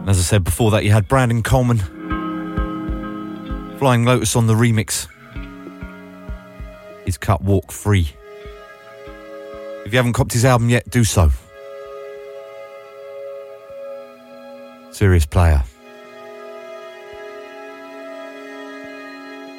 And 0.00 0.08
as 0.08 0.18
I 0.18 0.22
said 0.22 0.42
before 0.42 0.70
that, 0.70 0.84
you 0.84 0.92
had 0.92 1.06
Brandon 1.06 1.42
Coleman, 1.42 1.82
Flying 3.82 4.04
Lotus 4.04 4.36
on 4.36 4.46
the 4.46 4.54
remix. 4.54 5.08
is 7.04 7.18
cut 7.18 7.42
Walk 7.42 7.72
Free. 7.72 8.12
If 9.84 9.92
you 9.92 9.96
haven't 9.96 10.12
copped 10.12 10.32
his 10.32 10.44
album 10.44 10.68
yet, 10.68 10.88
do 10.88 11.02
so. 11.02 11.32
Serious 14.92 15.26
player. 15.26 15.64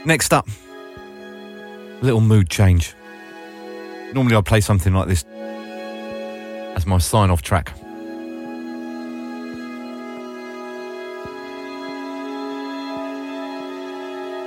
Next 0.05 0.31
up, 0.31 0.47
little 2.01 2.21
mood 2.21 2.49
change. 2.49 2.95
Normally 4.13 4.38
I 4.38 4.41
play 4.41 4.62
something 4.62 4.93
like 4.93 5.09
this 5.09 5.25
as 6.77 6.86
my 6.86 6.97
sign 6.99 7.29
off 7.29 7.41
track. 7.41 7.77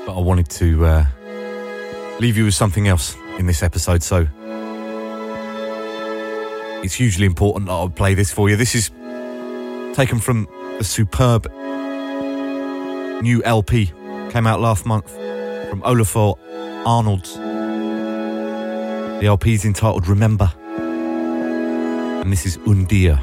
But 0.07 0.16
I 0.16 0.21
wanted 0.21 0.49
to 0.51 0.87
uh, 0.87 1.05
leave 2.21 2.37
you 2.37 2.45
with 2.45 2.55
something 2.55 2.88
else 2.88 3.16
in 3.38 3.47
this 3.47 3.62
episode. 3.62 4.03
So 4.03 4.27
it's 6.83 6.95
hugely 6.95 7.27
important 7.27 7.66
that 7.66 7.75
I 7.75 7.88
play 7.88 8.14
this 8.14 8.33
for 8.33 8.49
you. 8.49 8.57
This 8.57 8.75
is 8.75 8.90
taken 9.95 10.21
from 10.21 10.47
a 10.79 10.85
superb 10.85 11.51
new 13.23 13.42
LP 13.45 13.92
came 14.31 14.47
out 14.47 14.61
last 14.61 14.87
month 14.87 15.11
from 15.69 15.83
Ólafur 15.83 16.38
Arnalds. 16.87 17.35
The 19.21 19.27
LP 19.27 19.55
is 19.55 19.64
entitled 19.64 20.07
Remember, 20.07 20.53
and 22.23 22.31
this 22.31 22.47
is 22.47 22.59
undir. 22.59 23.19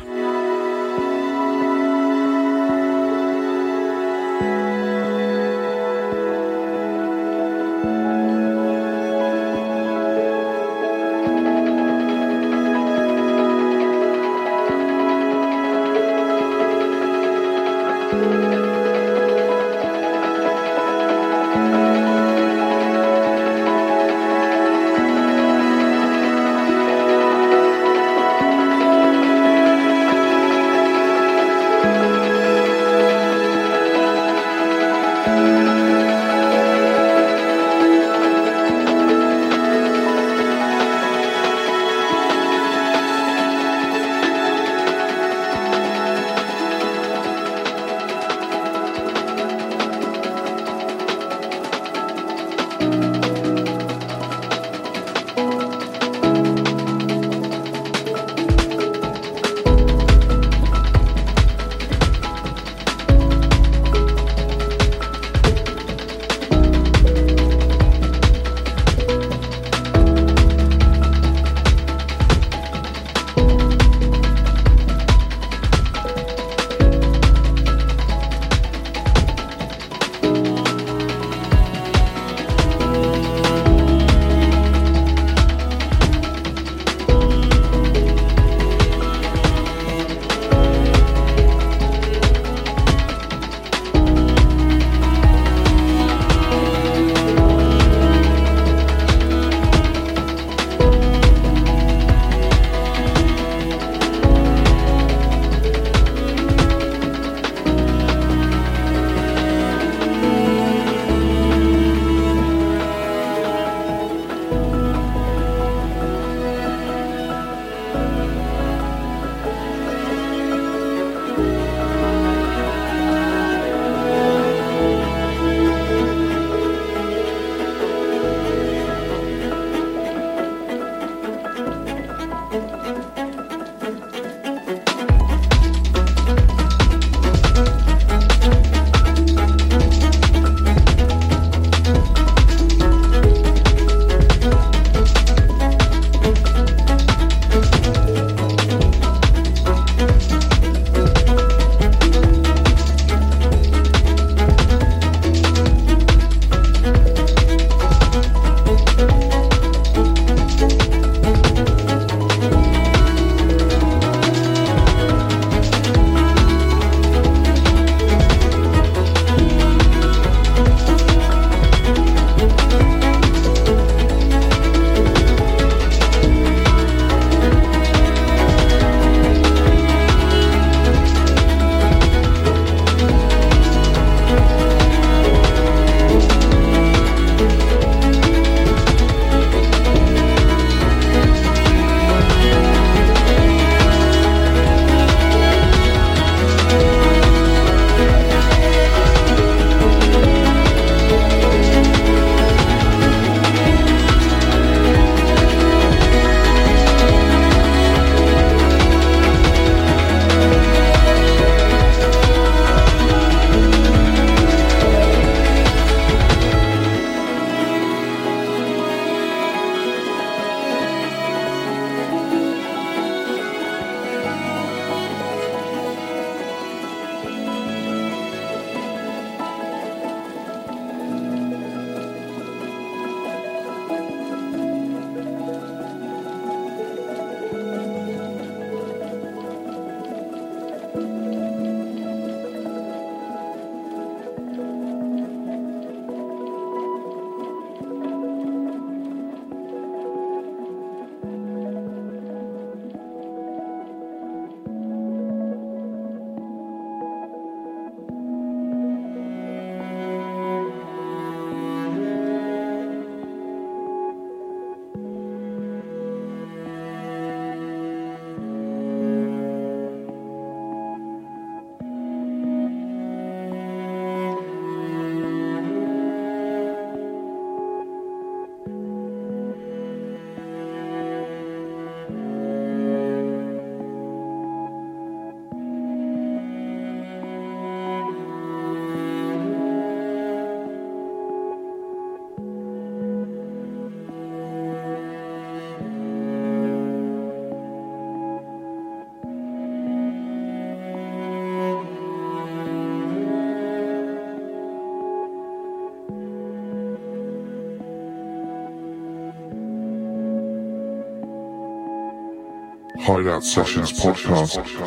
Hideout 313.14 313.44
Sessions 313.44 313.92
podcast. 313.94 314.83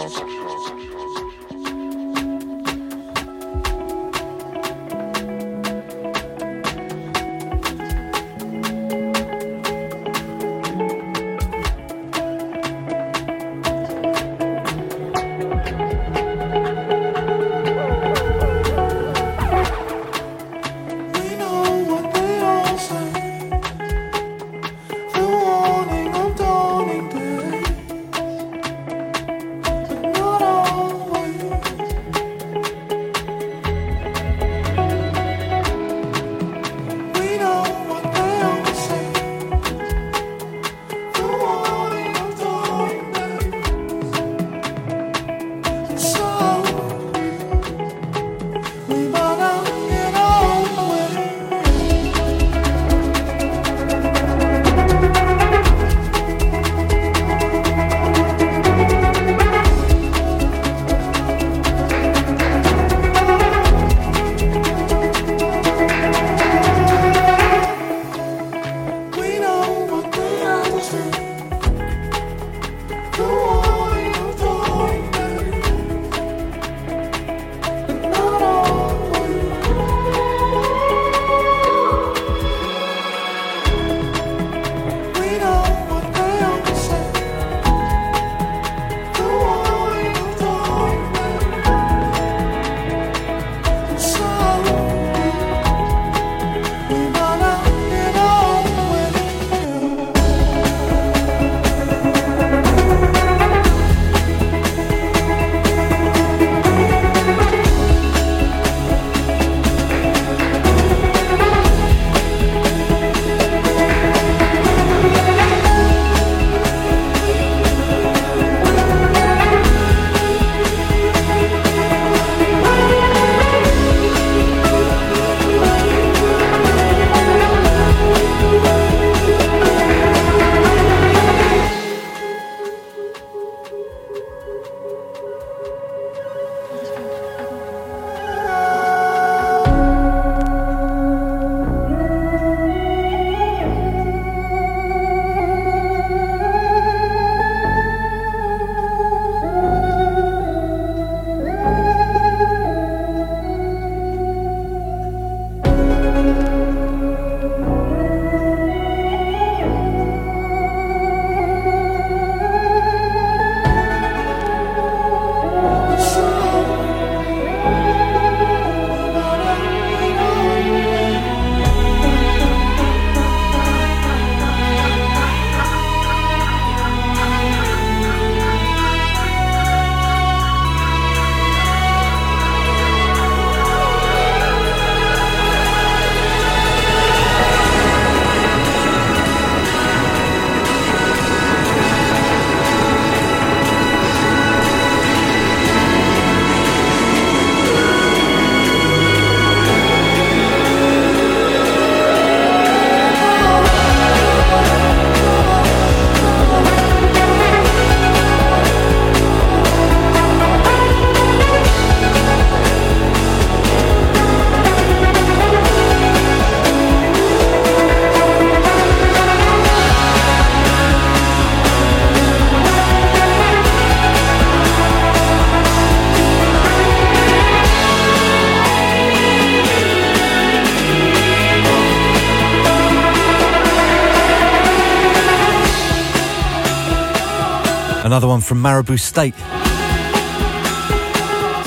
From 238.40 238.62
Maribou 238.62 238.98
State. 238.98 239.34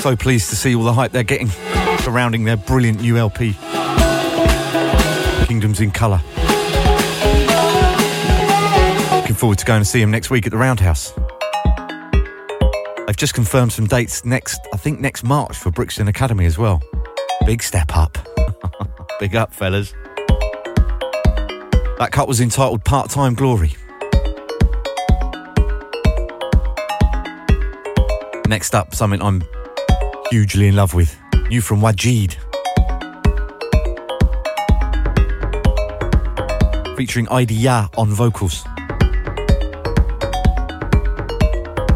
So 0.00 0.16
pleased 0.16 0.50
to 0.50 0.56
see 0.56 0.74
all 0.74 0.84
the 0.84 0.92
hype 0.92 1.12
they're 1.12 1.22
getting 1.22 1.50
surrounding 2.00 2.44
their 2.44 2.56
brilliant 2.56 3.00
new 3.00 3.16
LP, 3.16 3.52
Kingdoms 5.46 5.80
in 5.80 5.90
Colour. 5.90 6.20
Looking 9.20 9.36
forward 9.36 9.58
to 9.58 9.64
going 9.64 9.82
to 9.82 9.84
see 9.84 10.00
them 10.00 10.10
next 10.10 10.30
week 10.30 10.46
at 10.46 10.52
the 10.52 10.58
Roundhouse. 10.58 11.12
They've 13.06 13.16
just 13.16 13.34
confirmed 13.34 13.72
some 13.72 13.86
dates 13.86 14.24
next, 14.24 14.60
I 14.72 14.76
think 14.76 15.00
next 15.00 15.22
March 15.24 15.56
for 15.56 15.70
Brixton 15.70 16.08
Academy 16.08 16.46
as 16.46 16.56
well. 16.56 16.82
Big 17.44 17.62
step 17.62 17.96
up. 17.96 18.16
Big 19.20 19.36
up, 19.36 19.52
fellas. 19.52 19.92
That 21.98 22.08
cut 22.12 22.28
was 22.28 22.40
entitled 22.40 22.84
Part 22.84 23.10
Time 23.10 23.34
Glory. 23.34 23.76
Next 28.50 28.74
up, 28.74 28.96
something 28.96 29.22
I'm 29.22 29.44
hugely 30.28 30.66
in 30.66 30.74
love 30.74 30.92
with. 30.92 31.16
New 31.50 31.60
from 31.60 31.80
Waajeed. 31.80 32.34
Featuring 36.96 37.28
Ideeyah 37.30 37.88
on 37.96 38.08
vocals. 38.08 38.64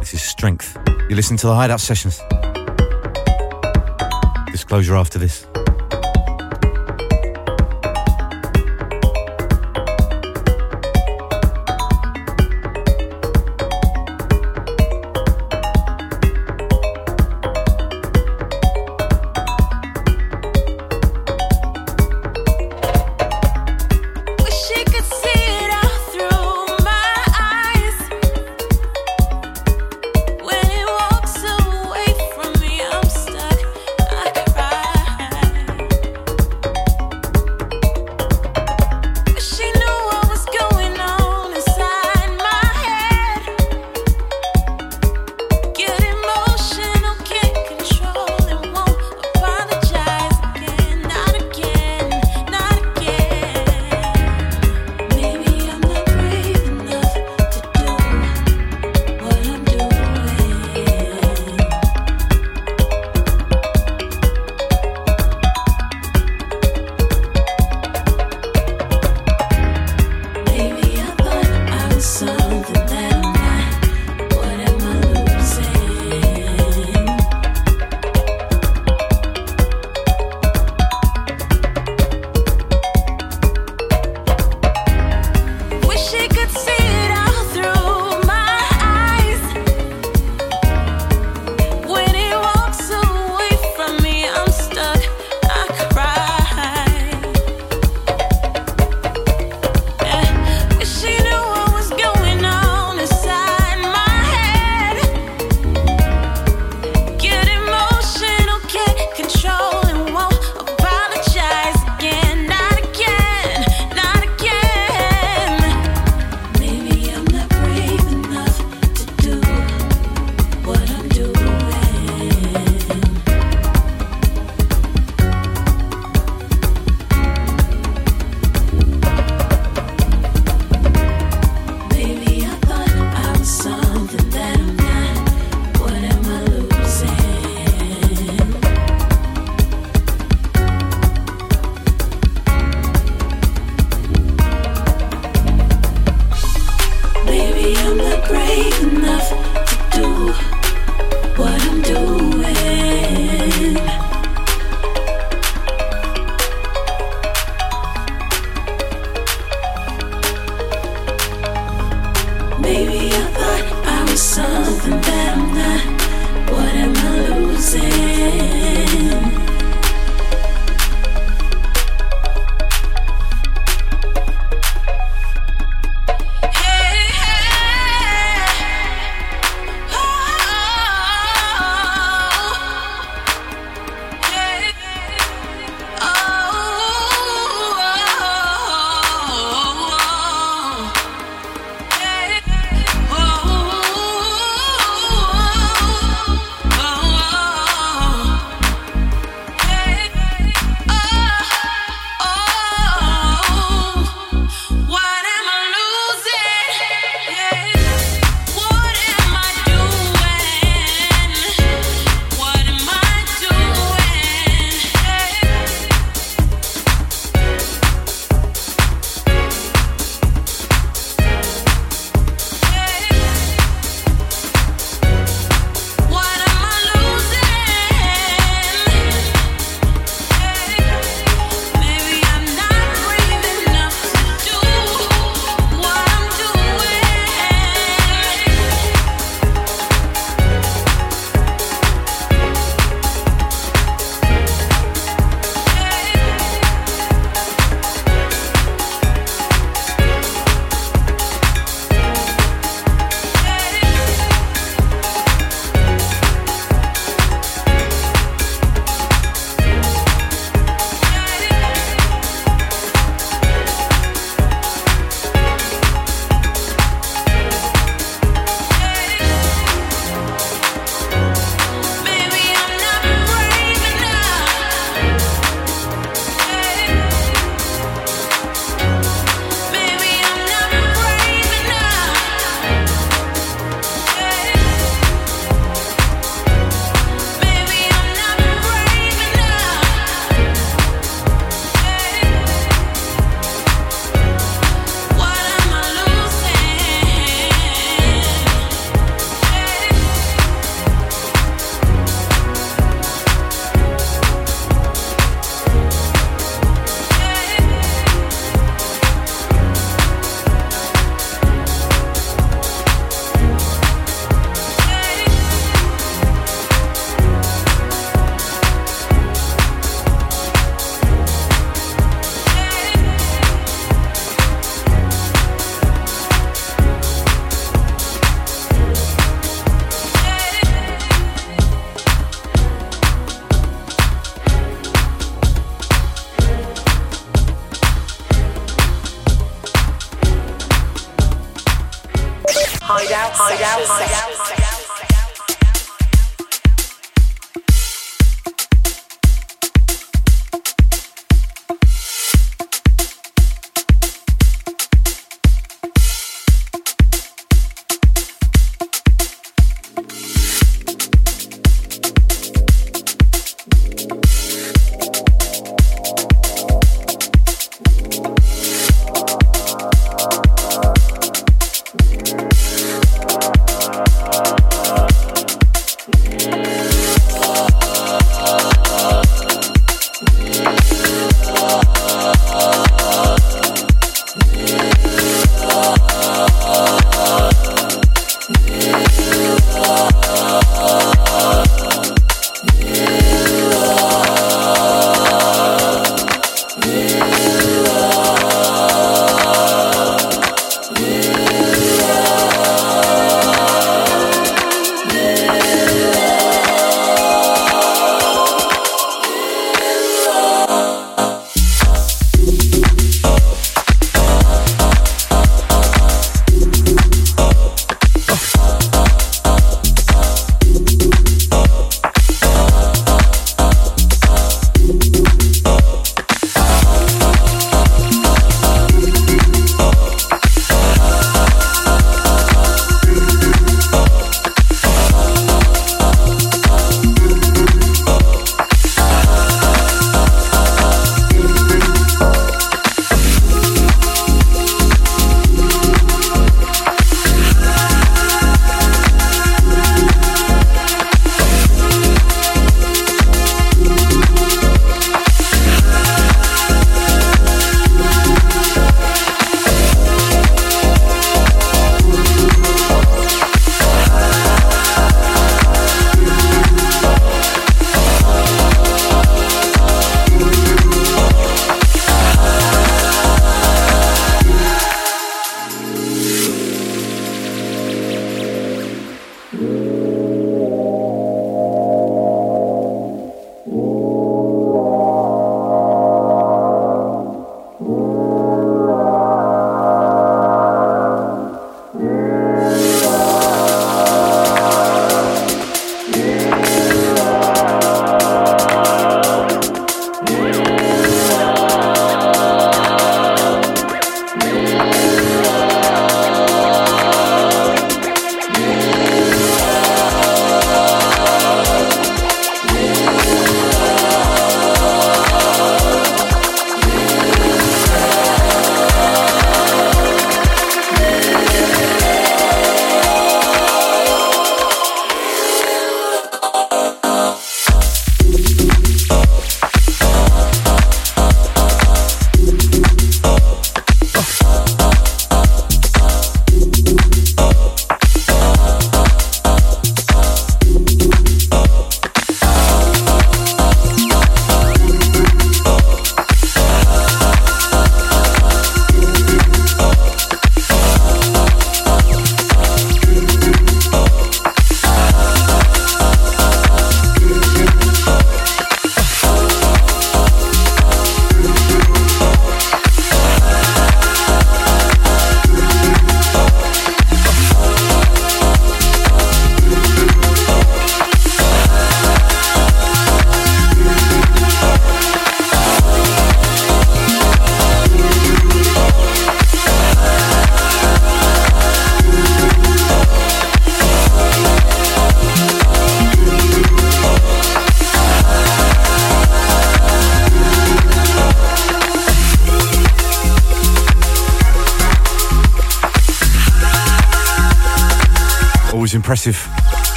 This 0.00 0.12
is 0.12 0.20
Strength. 0.20 0.76
You 1.08 1.16
listen 1.16 1.38
to 1.38 1.46
the 1.46 1.54
Hideout 1.54 1.80
Sessions. 1.80 2.20
Disclosure 4.52 4.94
after 4.94 5.18
this. 5.18 5.46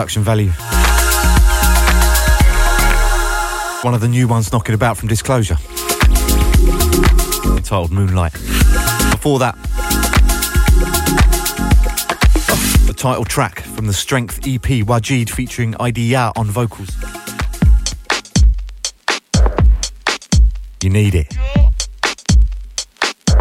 Production 0.00 0.22
value. 0.22 0.50
One 3.82 3.92
of 3.92 4.00
the 4.00 4.08
new 4.08 4.26
ones 4.26 4.50
knocking 4.50 4.74
about 4.74 4.96
from 4.96 5.08
Disclosure. 5.08 5.58
Entitled 7.44 7.92
Moonlight. 7.92 8.32
Before 8.32 9.38
that, 9.40 9.58
the 12.86 12.94
title 12.96 13.26
track 13.26 13.60
from 13.60 13.88
the 13.88 13.92
Strength 13.92 14.38
EP 14.46 14.86
Waajeed 14.86 15.28
featuring 15.28 15.78
Ideeyah 15.78 16.32
on 16.34 16.46
vocals. 16.46 16.96
You 20.82 20.88
need 20.88 21.14
it. 21.14 21.28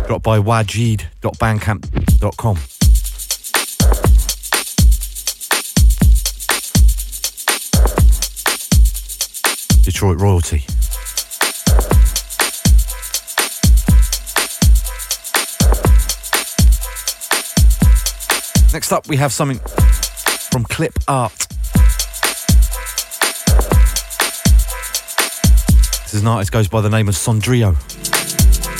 Drop 0.07 0.23
by 0.23 0.39
waajeed.bandcamp.com. 0.39 2.57
Detroit 9.99 10.21
royalty. 10.21 10.63
Next 18.71 18.93
up, 18.93 19.09
we 19.09 19.17
have 19.17 19.33
something 19.33 19.59
from 20.51 20.63
Clip 20.63 20.93
Art. 21.09 21.33
This 26.03 26.13
is 26.13 26.21
an 26.21 26.27
artist 26.29 26.53
goes 26.53 26.69
by 26.69 26.79
the 26.79 26.89
name 26.89 27.09
of 27.09 27.15
Sondrio 27.15 27.71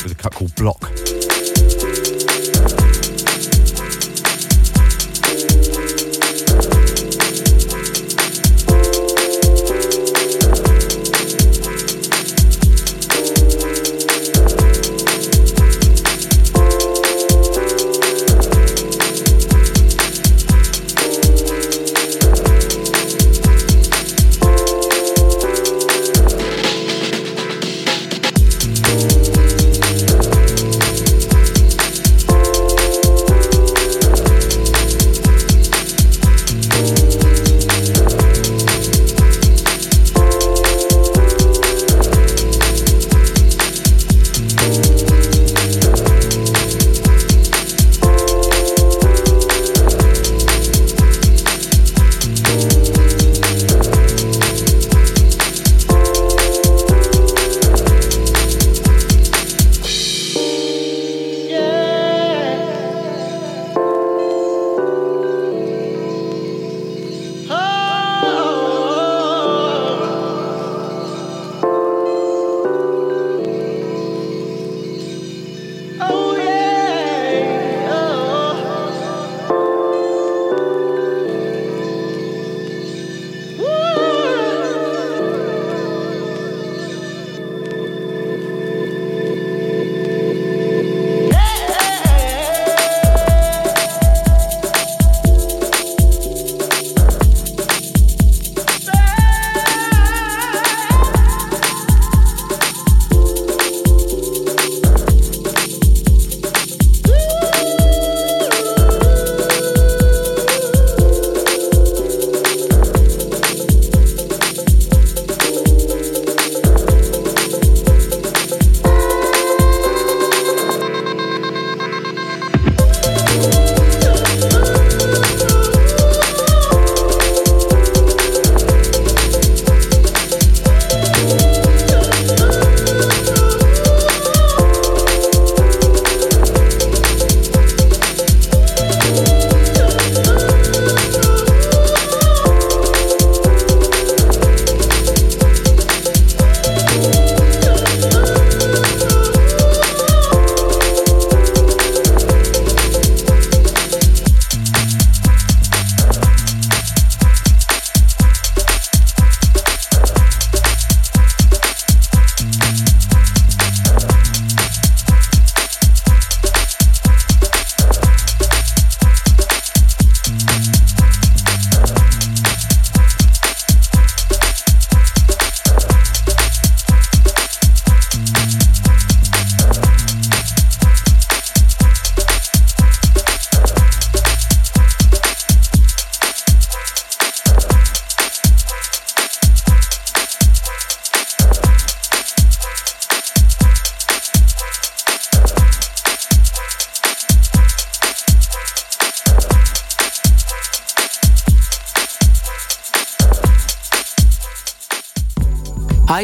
with 0.03 0.13
a 0.13 0.15
cut 0.15 0.33
called 0.33 0.55
Block. 0.55 0.98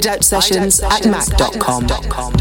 Hideout 0.06 0.24
Sessions 0.24 0.80
at 0.82 1.08
Mac.com. 1.08 2.35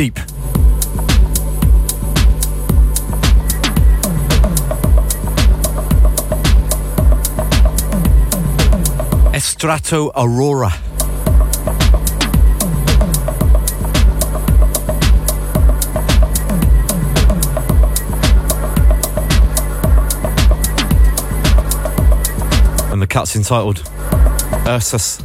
deep. 0.00 0.18
Estrato 9.34 10.10
Aurora. 10.16 10.70
And 22.90 23.02
the 23.02 23.06
cat's 23.06 23.36
entitled 23.36 23.82
Ursus 24.66 25.20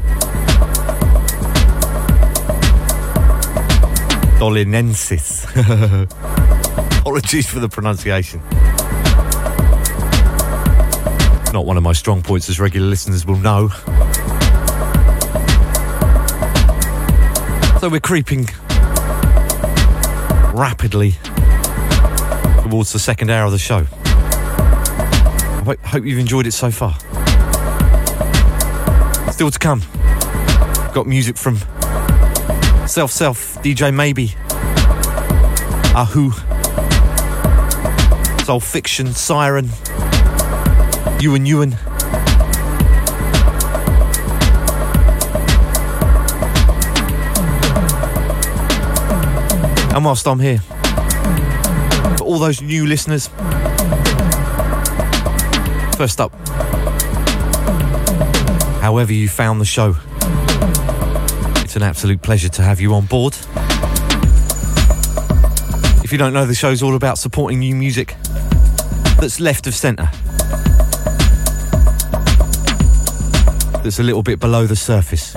Dolinensis. 4.46 5.44
Apologies 7.00 7.48
for 7.50 7.60
the 7.60 7.68
pronunciation. 7.68 8.40
Not 11.52 11.66
one 11.66 11.78
of 11.78 11.82
my 11.82 11.94
strong 11.94 12.22
points, 12.22 12.48
as 12.48 12.60
regular 12.60 12.86
listeners 12.86 13.26
will 13.26 13.38
know. 13.38 13.70
So 17.80 17.90
we're 17.90 18.00
creeping 18.00 18.46
rapidly 20.54 21.14
towards 22.70 22.94
the 22.94 23.00
second 23.00 23.32
hour 23.32 23.48
of 23.48 23.52
the 23.52 23.58
show. 23.58 23.88
I 25.68 25.76
hope 25.88 26.06
you've 26.06 26.20
enjoyed 26.20 26.46
it 26.46 26.52
so 26.52 26.70
far. 26.70 26.94
Still 29.32 29.50
to 29.50 29.58
come. 29.58 29.82
Got 30.94 31.08
music 31.08 31.36
from 31.36 31.58
Self 32.88 33.12
Self, 33.12 33.55
DJ 33.66 33.92
Maybe, 33.92 34.36
Ahu, 35.96 36.30
Soul 38.46 38.60
Fiction, 38.60 39.08
Sieren, 39.08 39.72
Ewan 41.20 41.48
Ewan. 41.48 41.72
And 49.96 50.06
whilst 50.06 50.28
I'm 50.28 50.40
here, 50.40 50.60
for 52.20 52.24
all 52.24 52.38
those 52.38 52.62
new 52.62 52.86
listeners, 52.86 53.30
first 55.98 56.22
up, 56.22 56.32
however 58.80 59.12
you 59.12 59.28
found 59.28 59.60
the 59.60 59.66
show, 59.66 59.96
it's 61.76 61.84
an 61.84 61.90
absolute 61.90 62.22
pleasure 62.22 62.48
to 62.48 62.62
have 62.62 62.80
you 62.80 62.94
on 62.94 63.06
board. 63.06 63.36
If 66.06 66.14
you 66.14 66.18
don't 66.18 66.32
know, 66.32 66.46
the 66.46 66.56
show's 66.56 66.82
all 66.82 66.96
about 66.96 67.18
supporting 67.18 67.60
new 67.60 67.76
music 67.76 68.16
that's 69.20 69.42
left 69.42 69.68
of 69.68 69.76
centre. 69.76 70.08
That's 73.84 74.00
a 74.00 74.04
little 74.04 74.24
bit 74.24 74.40
below 74.40 74.66
the 74.68 74.78
surface. 74.78 75.34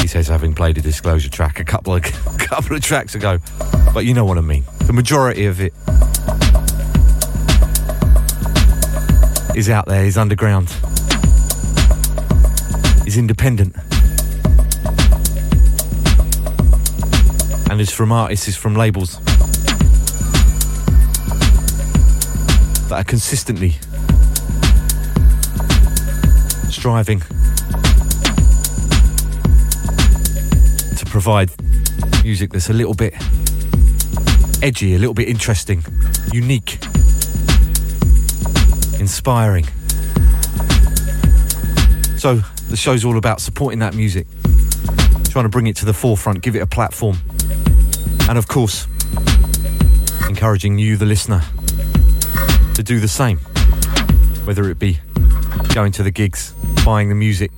He 0.00 0.06
says, 0.06 0.26
having 0.28 0.54
played 0.54 0.78
a 0.78 0.80
disclosure 0.80 1.28
track 1.28 1.60
a 1.60 1.64
couple 1.64 1.94
of 1.94 2.02
couple 2.38 2.74
of 2.74 2.80
tracks 2.82 3.14
ago, 3.14 3.38
but 3.92 4.06
you 4.06 4.14
know 4.14 4.24
what 4.24 4.38
I 4.38 4.40
mean. 4.40 4.64
The 4.86 4.94
majority 4.94 5.44
of 5.44 5.60
it 5.60 5.74
is 9.54 9.68
out 9.68 9.84
there, 9.84 10.06
is 10.06 10.16
underground, 10.16 10.74
is 13.14 13.18
independent, 13.18 13.76
and 17.70 17.80
it's 17.80 17.92
from 17.92 18.10
artists, 18.10 18.48
is 18.48 18.56
from 18.56 18.74
labels 18.74 19.20
that 22.88 22.96
are 22.96 23.04
consistently 23.04 23.76
striving 26.70 27.20
to 30.96 31.04
provide 31.06 31.50
music 32.24 32.52
that's 32.52 32.68
a 32.68 32.72
little 32.72 32.94
bit 32.94 33.14
edgy, 34.60 34.96
a 34.96 34.98
little 34.98 35.14
bit 35.14 35.28
interesting, 35.28 35.84
unique, 36.32 36.78
inspiring. 38.98 39.66
So 42.16 42.42
the 42.68 42.76
show's 42.76 43.04
all 43.04 43.16
about 43.16 43.40
supporting 43.40 43.78
that 43.80 43.94
music, 43.94 44.26
trying 45.30 45.44
to 45.44 45.48
bring 45.48 45.66
it 45.66 45.76
to 45.76 45.84
the 45.84 45.92
forefront, 45.92 46.42
give 46.42 46.56
it 46.56 46.60
a 46.60 46.66
platform, 46.66 47.18
and 48.28 48.38
of 48.38 48.48
course, 48.48 48.86
encouraging 50.28 50.78
you, 50.78 50.96
the 50.96 51.06
listener, 51.06 51.42
to 52.74 52.82
do 52.82 53.00
the 53.00 53.08
same, 53.08 53.38
whether 54.44 54.68
it 54.70 54.78
be 54.78 54.98
going 55.72 55.92
to 55.92 56.02
the 56.02 56.10
gigs, 56.10 56.52
buying 56.84 57.08
the 57.08 57.14
music, 57.14 57.50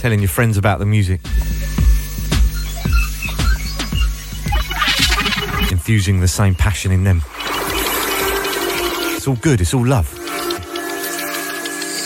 telling 0.00 0.20
your 0.20 0.28
friends 0.28 0.56
about 0.56 0.78
the 0.78 0.86
music, 0.86 1.20
infusing 5.70 6.20
the 6.20 6.28
same 6.28 6.54
passion 6.54 6.92
in 6.92 7.04
them. 7.04 7.22
It's 9.16 9.28
all 9.28 9.36
good, 9.36 9.60
it's 9.60 9.74
all 9.74 9.86
love. 9.86 10.29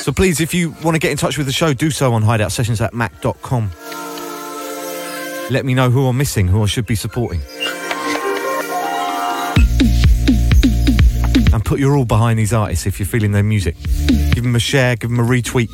So 0.05 0.13
please, 0.13 0.39
if 0.43 0.53
you 0.53 0.73
want 0.83 0.95
to 0.97 0.99
get 0.99 1.13
in 1.13 1.17
touch 1.17 1.39
with 1.39 1.47
the 1.47 1.53
show, 1.55 1.73
do 1.73 1.91
so 1.91 2.13
on 2.13 2.21
hideout 2.21 2.53
sessions 2.53 2.79
at 2.83 2.93
mac.com. 2.93 3.71
Let 5.51 5.65
me 5.65 5.73
know 5.73 5.89
who 5.89 6.07
I'm 6.07 6.19
missing, 6.19 6.47
who 6.47 6.63
I 6.63 6.67
should 6.67 6.85
be 6.85 6.95
supporting. 6.95 7.41
And 11.55 11.65
put 11.65 11.81
your 11.81 11.97
all 11.97 12.05
behind 12.05 12.39
these 12.39 12.53
artists 12.53 12.87
if 12.87 13.01
you're 13.01 13.07
feeling 13.07 13.33
their 13.33 13.43
music. 13.43 13.77
Give 14.33 14.43
them 14.45 14.55
a 14.55 14.59
share, 14.59 14.95
give 14.97 15.09
them 15.09 15.21
a 15.21 15.23
retweet, 15.23 15.71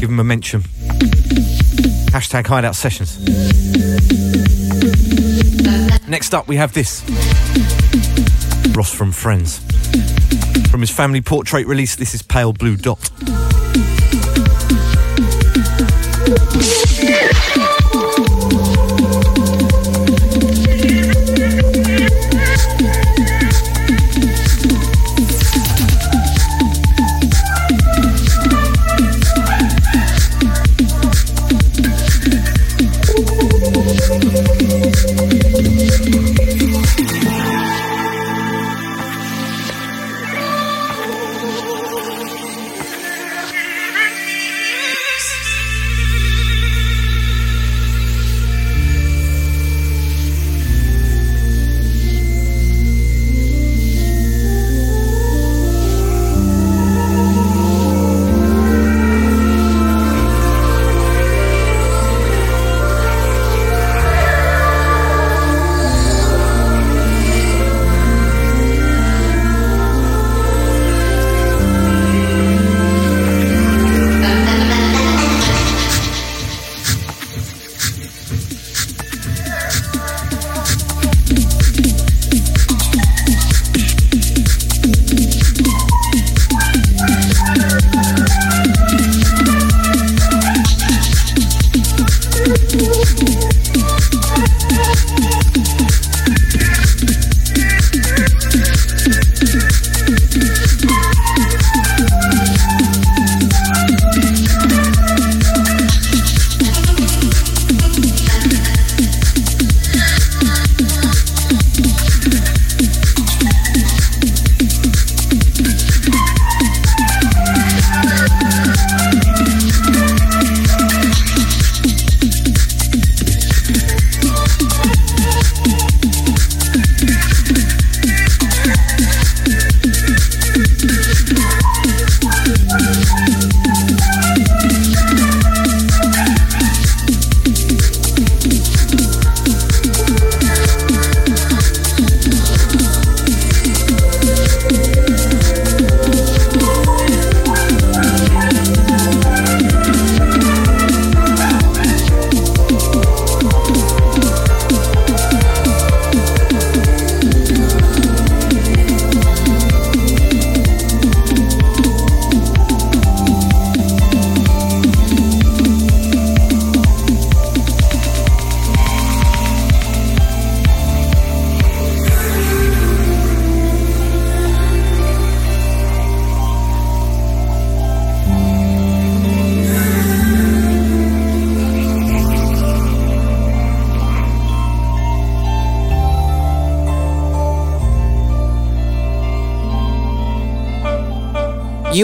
give 0.00 0.08
them 0.08 0.18
a 0.18 0.24
mention. 0.24 0.62
Hashtag 2.12 2.46
hideout 2.46 2.74
sessions. 2.74 3.18
Next 6.08 6.32
up, 6.32 6.48
we 6.48 6.56
have 6.56 6.72
this 6.72 7.04
Ross 8.74 8.94
from 8.94 9.12
Friends. 9.12 9.60
From 10.78 10.82
his 10.82 10.90
family 10.90 11.20
portrait 11.20 11.66
release, 11.66 11.96
this 11.96 12.14
is 12.14 12.22
Pale 12.22 12.52
Blue 12.52 12.76
Dot. 12.76 13.10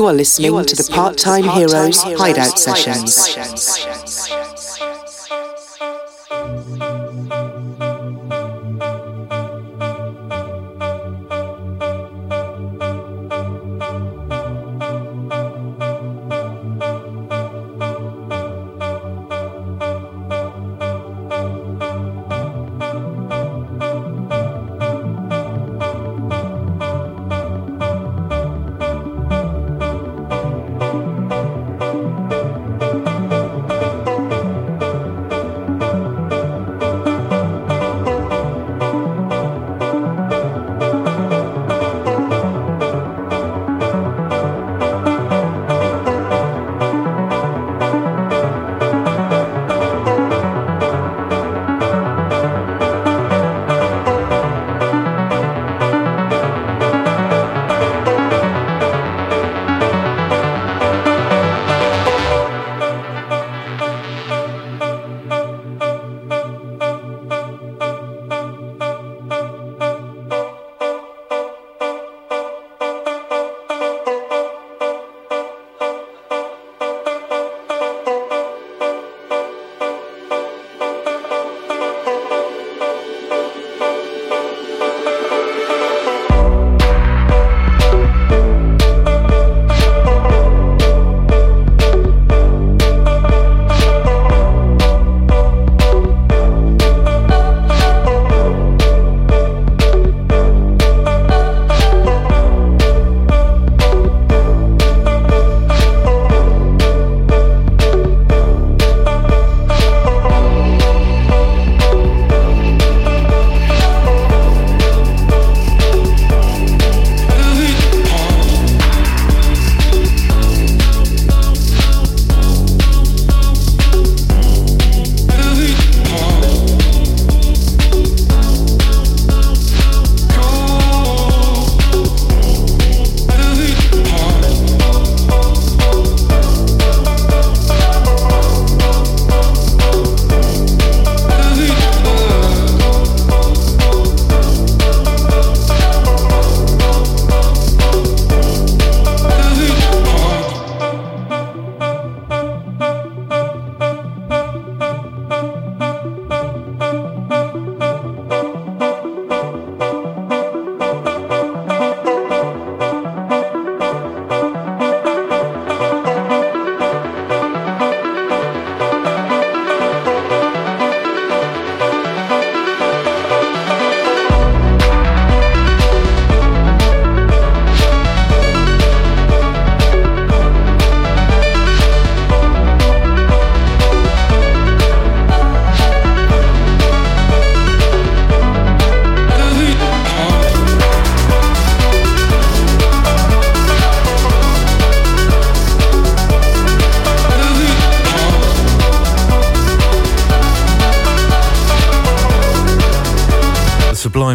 You 0.05 0.11
are 0.11 0.13
listening 0.13 0.67
to 0.67 0.77
the 0.77 0.87
Part 0.93 1.17
Time 1.17 1.45
Heroes 1.45 2.03
Hideout 2.03 2.59
Sessions. 2.59 3.74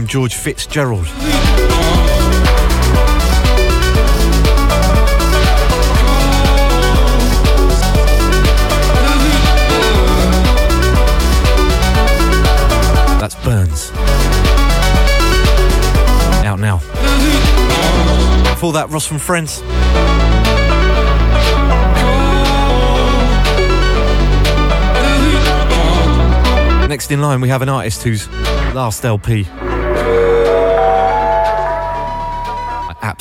George 0.10 0.34
Fitzgerald. 0.34 1.06
That's 13.19 13.36
Burns. 13.45 13.91
Out 16.44 16.60
now. 16.60 16.77
Before 18.49 18.73
that, 18.73 18.88
Ross 18.90 19.06
from 19.06 19.19
Friends. 19.19 19.61
Next 26.90 27.11
in 27.11 27.22
line, 27.22 27.41
we 27.41 27.49
have 27.49 27.61
an 27.61 27.69
artist 27.69 28.02
whose 28.02 28.27
last 28.73 29.06
LP 29.06 29.48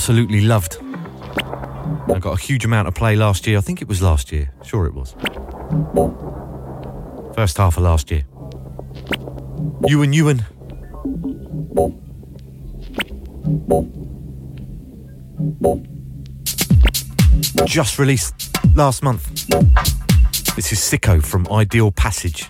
absolutely 0.08 0.40
loved. 0.40 0.78
I 2.10 2.18
got 2.18 2.32
a 2.32 2.40
huge 2.40 2.64
amount 2.64 2.88
of 2.88 2.94
play 2.94 3.14
last 3.14 3.46
year. 3.46 3.58
I 3.58 3.60
think 3.60 3.82
it 3.82 3.88
was 3.88 4.00
last 4.00 4.32
year. 4.32 4.50
Sure, 4.64 4.86
it 4.86 4.94
was. 4.94 5.12
First 7.34 7.58
half 7.58 7.76
of 7.76 7.82
last 7.82 8.10
year. 8.10 8.24
Ewan 9.86 10.14
Ewan. 10.14 10.46
Just 17.66 17.98
released 17.98 18.34
last 18.74 19.02
month. 19.02 19.26
This 20.56 20.72
is 20.72 20.78
Sicko 20.78 21.22
from 21.22 21.46
Ideal 21.52 21.92
Passage. 21.92 22.48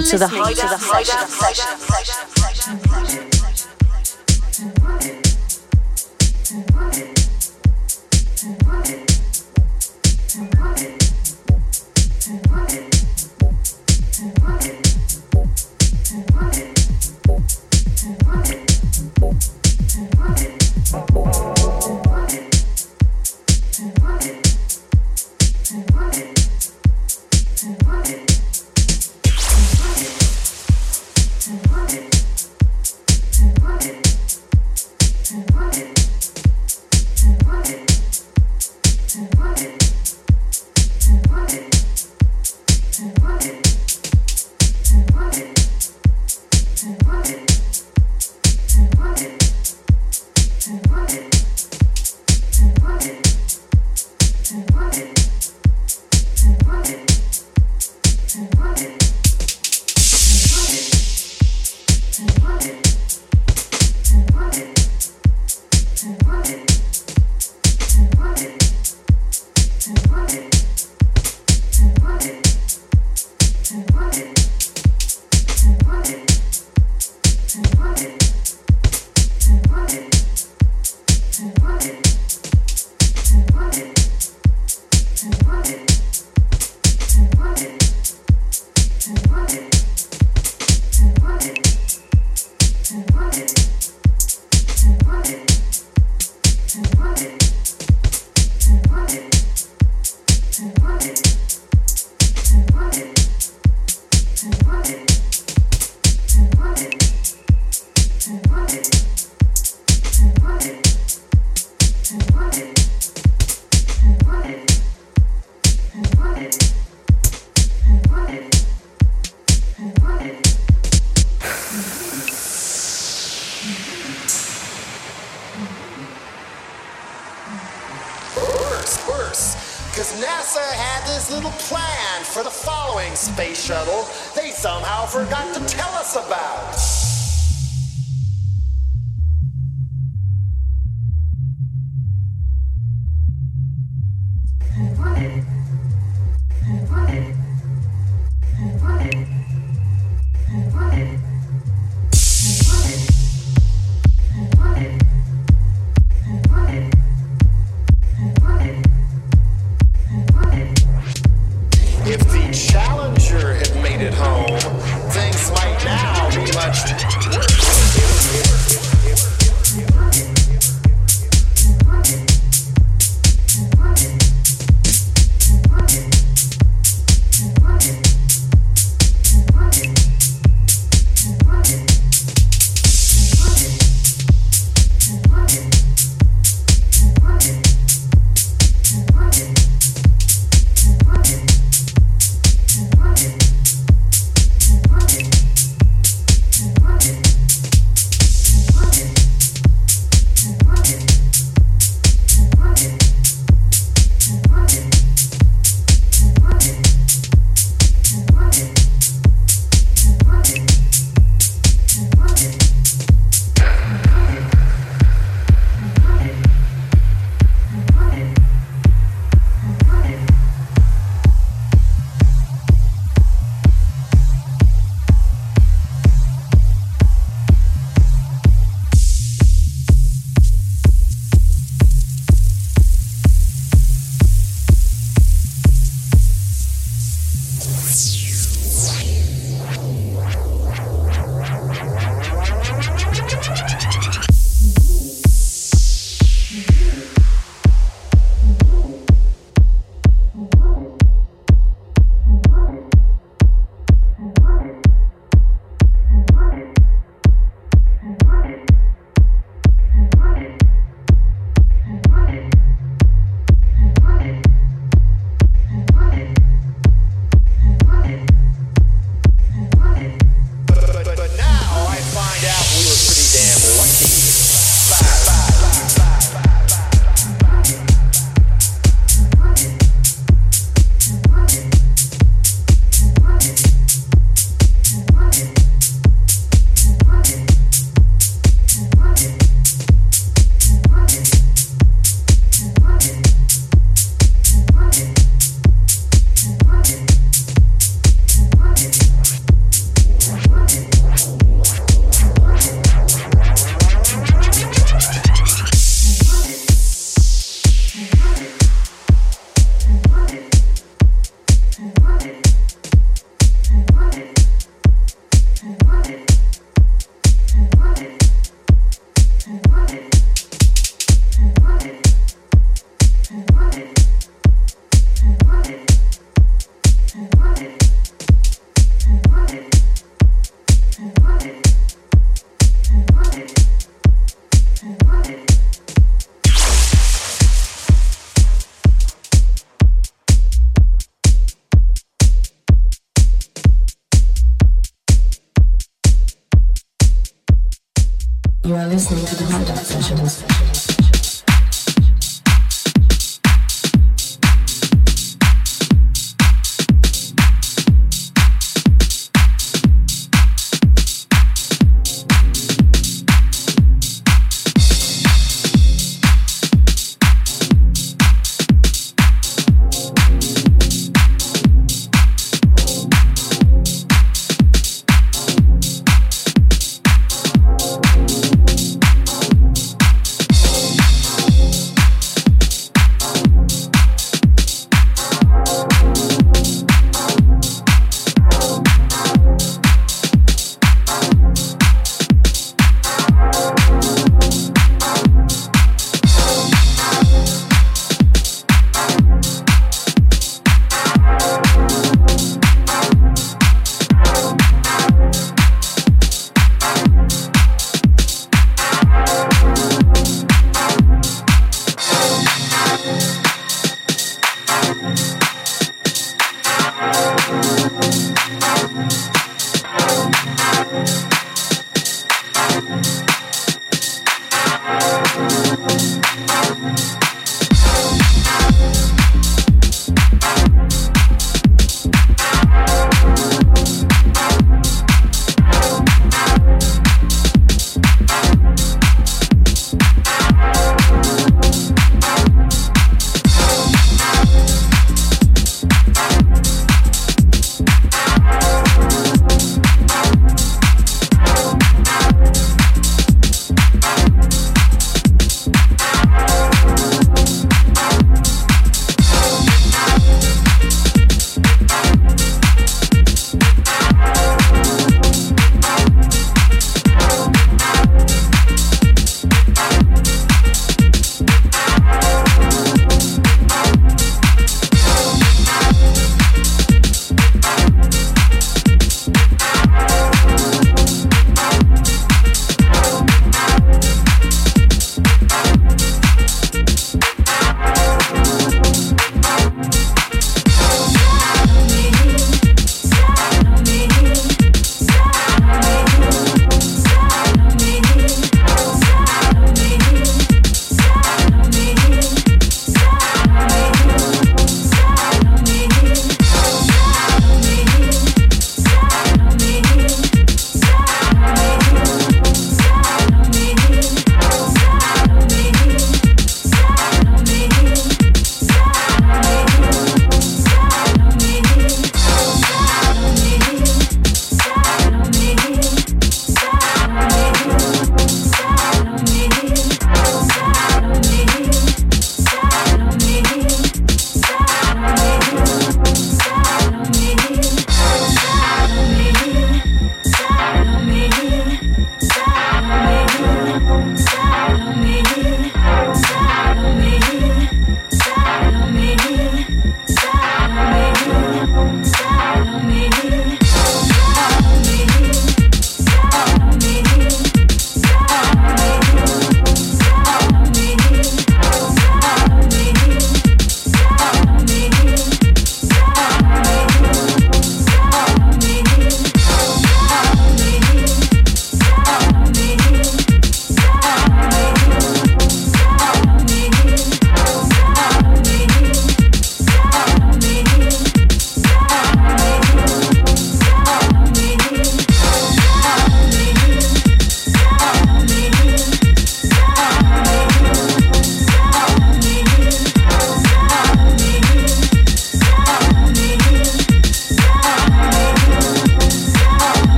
Listening, 0.00 0.18
to 0.18 0.18
the 0.18 0.76
Hideout 0.80 1.28
Session. 1.28 2.39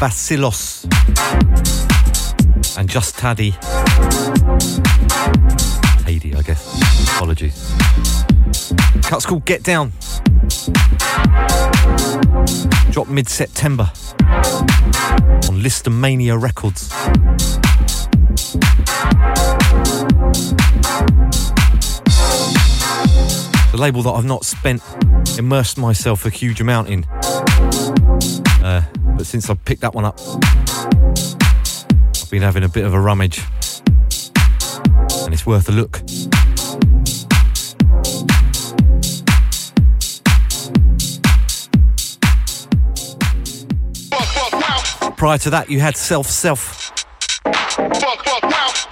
Vasilos 0.00 0.86
and 2.78 2.88
Just 2.88 3.18
Taddy. 3.18 3.52
Hady, 6.06 6.34
I 6.34 6.40
guess. 6.40 6.64
Apologies. 7.16 7.70
Cut's 9.02 9.26
called 9.26 9.44
Get 9.44 9.62
Down. 9.62 9.92
Drop 12.90 13.08
mid 13.08 13.28
September 13.28 13.90
on 15.50 15.60
Listomania 15.60 16.40
Records. 16.40 16.88
The 23.70 23.76
label 23.76 24.02
that 24.04 24.12
I've 24.12 24.24
not 24.24 24.46
spent, 24.46 24.82
immersed 25.38 25.76
myself 25.76 26.24
a 26.24 26.30
huge 26.30 26.62
amount 26.62 26.88
in. 26.88 27.04
But 29.20 29.26
since 29.26 29.50
I 29.50 29.54
picked 29.54 29.82
that 29.82 29.92
one 29.92 30.06
up, 30.06 30.18
I've 32.18 32.30
been 32.30 32.40
having 32.40 32.64
a 32.64 32.70
bit 32.70 32.86
of 32.86 32.94
a 32.94 32.98
rummage. 32.98 33.44
And 35.26 35.34
it's 35.34 35.44
worth 35.44 35.68
a 35.68 35.72
look. 35.72 36.00
Prior 45.18 45.36
to 45.36 45.50
that, 45.50 45.66
you 45.68 45.80
had 45.80 45.98
Self 45.98 46.26
Self 46.26 46.90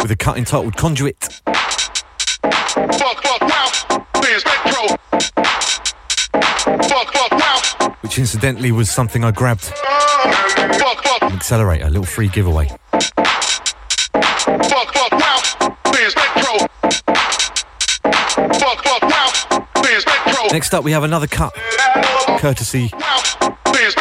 with 0.02 0.10
a 0.10 0.16
cut 0.18 0.36
entitled 0.36 0.76
Conduit. 0.76 1.40
Which 8.02 8.18
incidentally 8.18 8.72
was 8.72 8.90
something 8.90 9.24
I 9.24 9.30
grabbed. 9.30 9.72
An 11.22 11.32
accelerator, 11.32 11.86
a 11.86 11.90
little 11.90 12.04
free 12.04 12.28
giveaway. 12.28 12.68
Next 20.50 20.74
up, 20.74 20.82
we 20.82 20.92
have 20.92 21.04
another 21.04 21.26
cut, 21.26 21.52
courtesy 22.38 22.90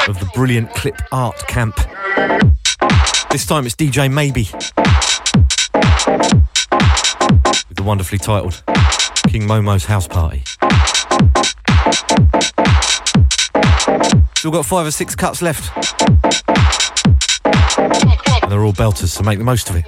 of 0.08 0.20
the 0.20 0.30
brilliant 0.34 0.74
Clip 0.74 0.96
Art 1.12 1.36
Camp. 1.48 1.76
This 3.30 3.46
time 3.46 3.66
it's 3.66 3.76
DJ 3.76 4.12
Maybe. 4.12 4.48
With 7.68 7.78
the 7.78 7.84
wonderfully 7.84 8.18
titled 8.18 8.64
King 9.28 9.44
Momo's 9.44 9.86
House 9.86 10.08
Party. 10.08 10.44
Still 14.38 14.52
got 14.52 14.66
five 14.66 14.88
or 14.88 14.92
six 14.92 15.16
cuts 15.16 15.42
left. 15.42 16.07
And 18.48 18.54
they're 18.54 18.64
all 18.64 18.72
belters, 18.72 19.10
so 19.10 19.24
make 19.24 19.40
the 19.40 19.44
most 19.44 19.70
of 19.70 19.76
it. 19.76 19.84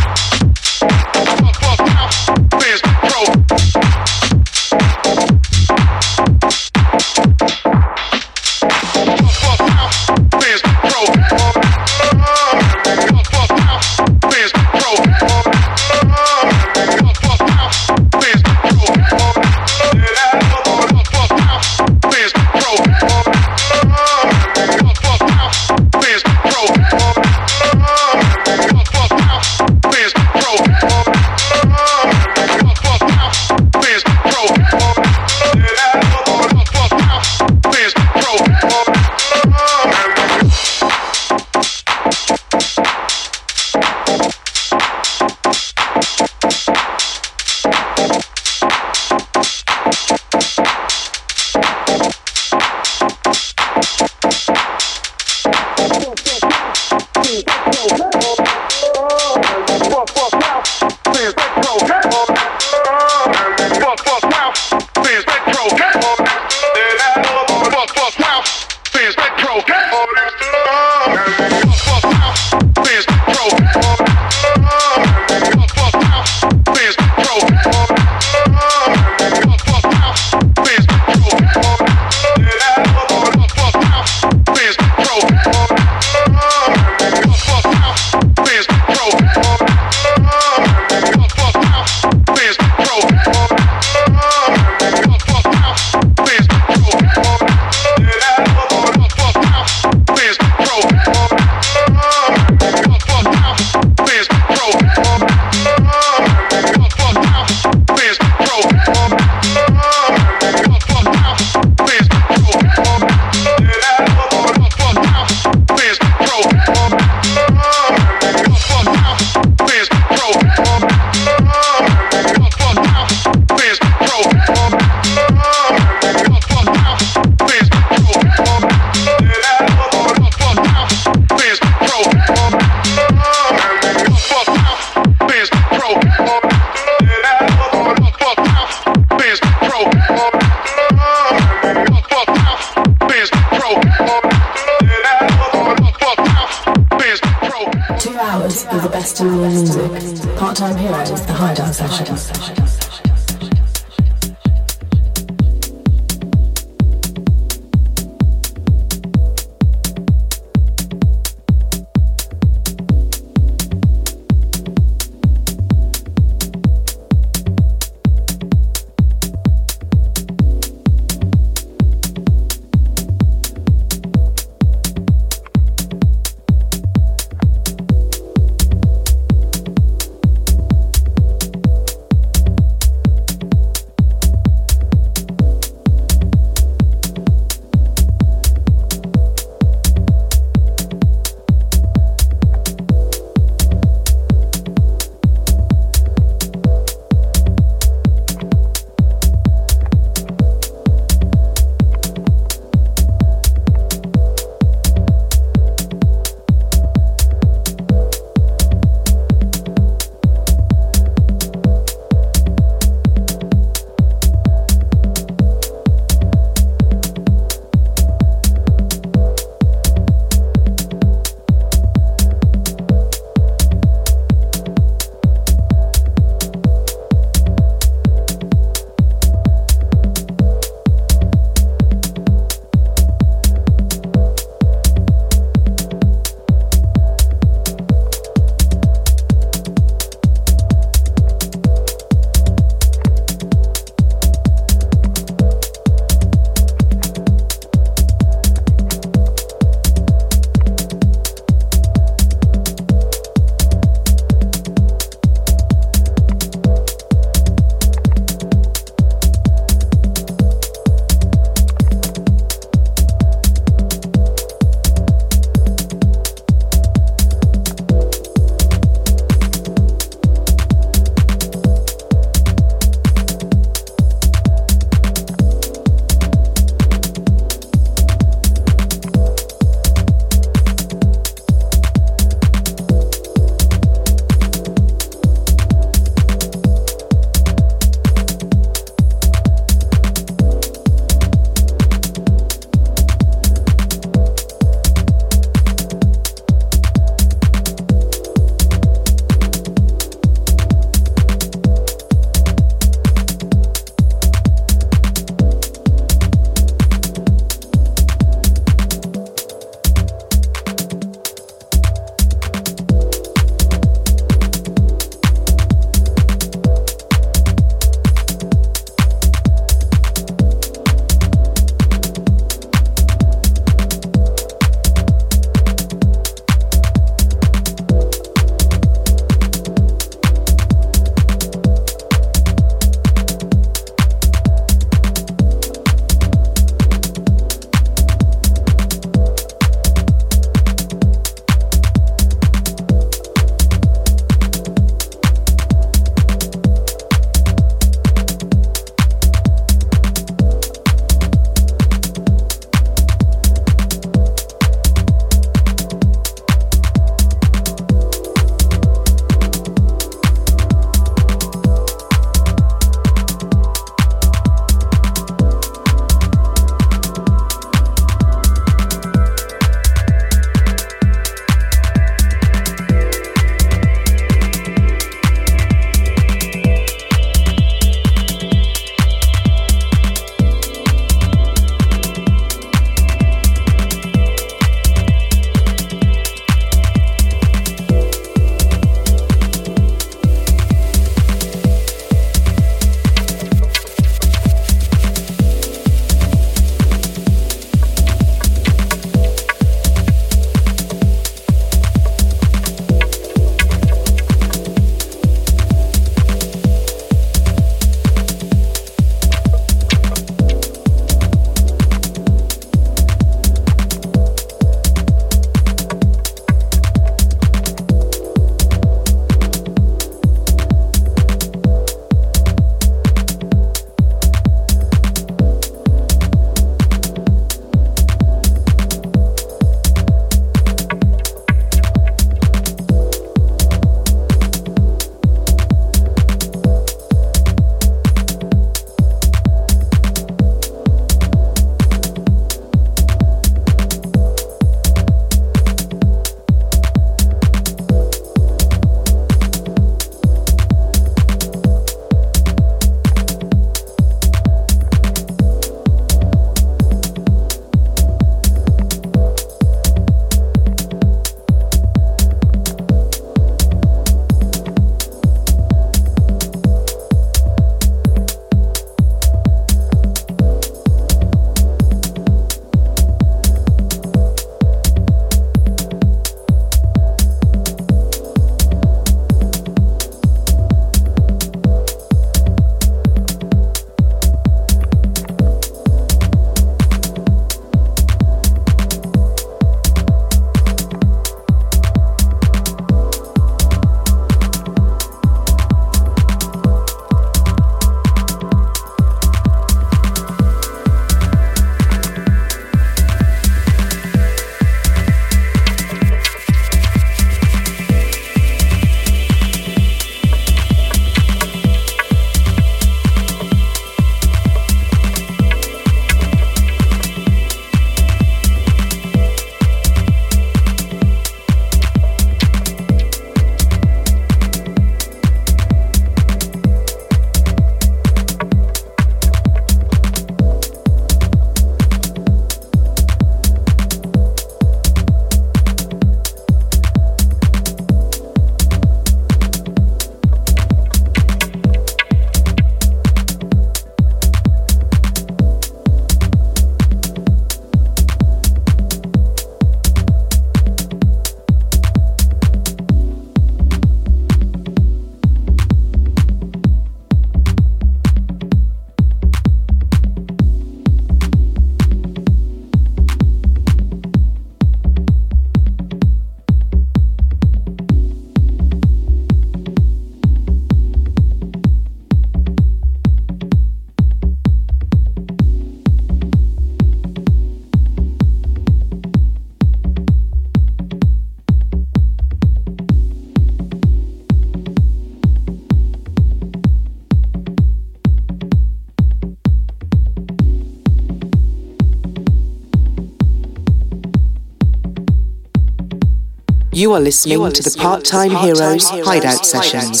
You 596.80 596.94
are 596.94 597.00
listening, 597.00 597.32
you 597.32 597.42
are 597.44 597.50
listening 597.50 597.72
to 597.72 597.76
the 597.76 597.82
Part 597.82 598.06
Time 598.06 598.30
Heroes 598.30 598.88
Hideout 598.88 599.44
Sessions. 599.44 600.00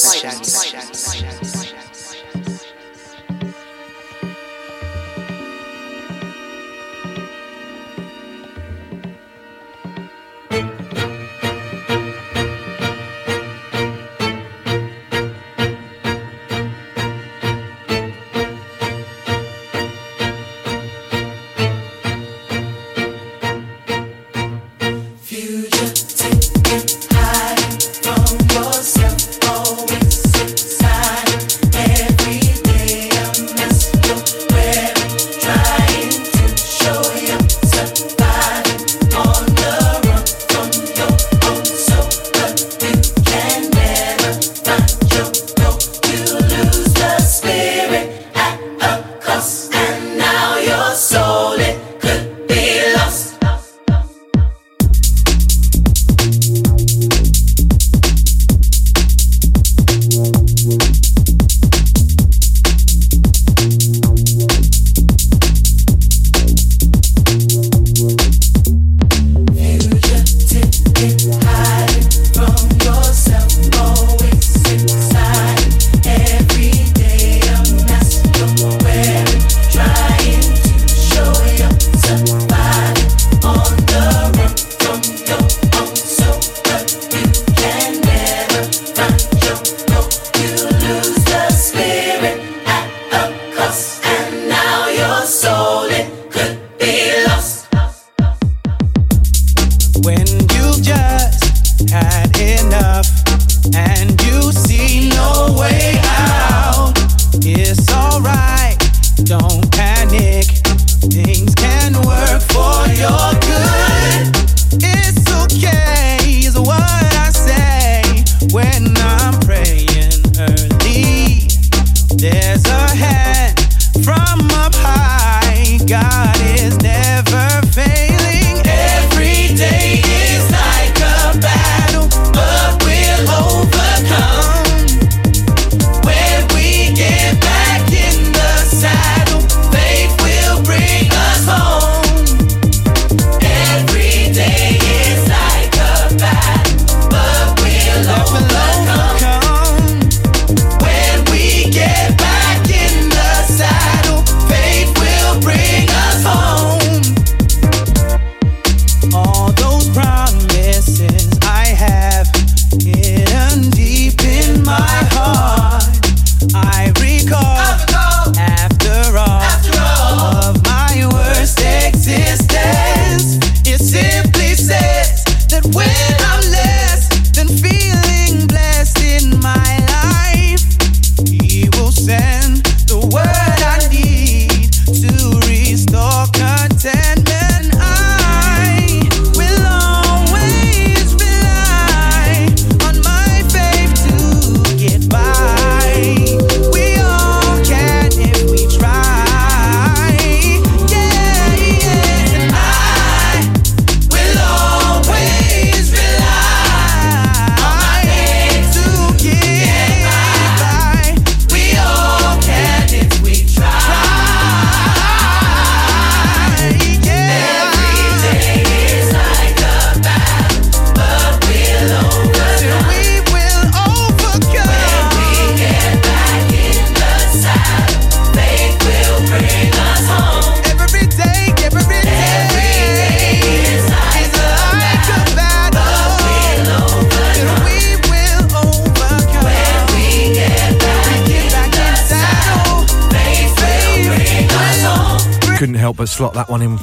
slot 246.20 246.34
that 246.34 246.50
one 246.50 246.60
in 246.60 246.76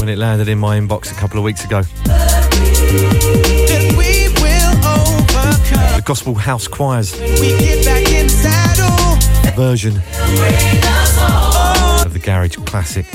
when 0.00 0.08
it 0.08 0.16
landed 0.16 0.48
in 0.48 0.58
my 0.58 0.78
inbox 0.80 1.12
a 1.12 1.14
couple 1.14 1.36
of 1.36 1.44
weeks 1.44 1.62
ago. 1.62 1.82
The 5.92 6.02
Gospel 6.02 6.34
House 6.36 6.66
Choirs 6.68 7.14
version 9.54 9.96
of 12.02 12.14
the 12.14 12.18
Garage 12.18 12.56
classic 12.64 13.12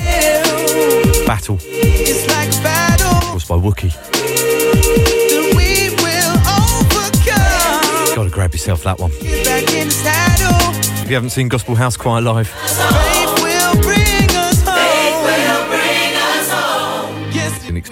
Battle. 1.25 1.55
Of 1.55 3.23
course, 3.23 3.47
by 3.47 3.55
Wookie. 3.55 3.95
Gotta 8.15 8.29
grab 8.29 8.53
yourself 8.53 8.83
that 8.83 8.99
one. 8.99 9.09
If 9.13 11.07
you 11.09 11.15
haven't 11.15 11.31
seen 11.31 11.47
Gospel 11.47 11.73
House 11.73 11.97
Choir 11.97 12.21
live, 12.21 12.53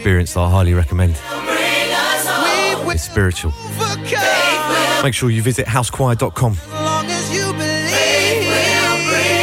experience 0.09 0.33
that 0.33 0.39
I 0.39 0.49
highly 0.49 0.73
recommend. 0.73 1.11
It's 2.91 3.03
spiritual. 3.03 3.53
Make 5.03 5.13
sure 5.13 5.29
you 5.29 5.43
visit 5.43 5.67
housechoir.com 5.67 6.55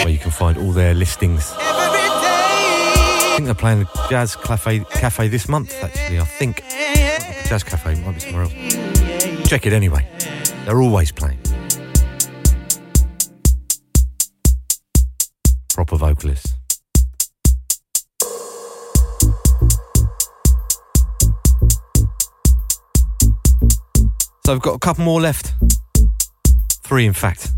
where 0.02 0.12
you 0.12 0.18
can 0.18 0.32
find 0.32 0.59
all 0.59 0.72
their 0.72 0.93
listings. 0.93 1.52
I 1.56 3.34
think 3.36 3.47
they're 3.47 3.55
playing 3.55 3.78
the 3.80 4.06
Jazz 4.10 4.34
Cafe, 4.34 4.80
Cafe 4.90 5.28
this 5.28 5.48
month, 5.48 5.72
actually. 5.84 6.18
I 6.18 6.24
think. 6.24 6.64
Jazz 7.48 7.62
Cafe, 7.62 7.94
might 8.02 8.14
be 8.14 8.20
somewhere 8.20 8.43
else. 8.43 9.48
Check 9.48 9.66
it 9.66 9.72
anyway. 9.72 10.05
They're 10.64 10.82
always 10.82 11.12
playing. 11.12 11.25
Couple 24.86 25.04
more 25.04 25.20
left. 25.20 25.52
Three, 26.84 27.06
in 27.06 27.12
fact. 27.12 27.50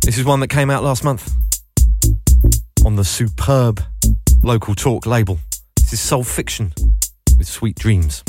This 0.00 0.16
is 0.16 0.24
one 0.24 0.40
that 0.40 0.48
came 0.48 0.70
out 0.70 0.82
last 0.82 1.04
month 1.04 1.30
on 2.86 2.96
the 2.96 3.04
superb 3.04 3.82
local 4.42 4.74
talk 4.74 5.04
label. 5.04 5.40
This 5.76 5.92
is 5.92 6.00
Soul 6.00 6.24
Fiction 6.24 6.72
with 7.36 7.46
Sweet 7.46 7.76
Dreams. 7.76 8.24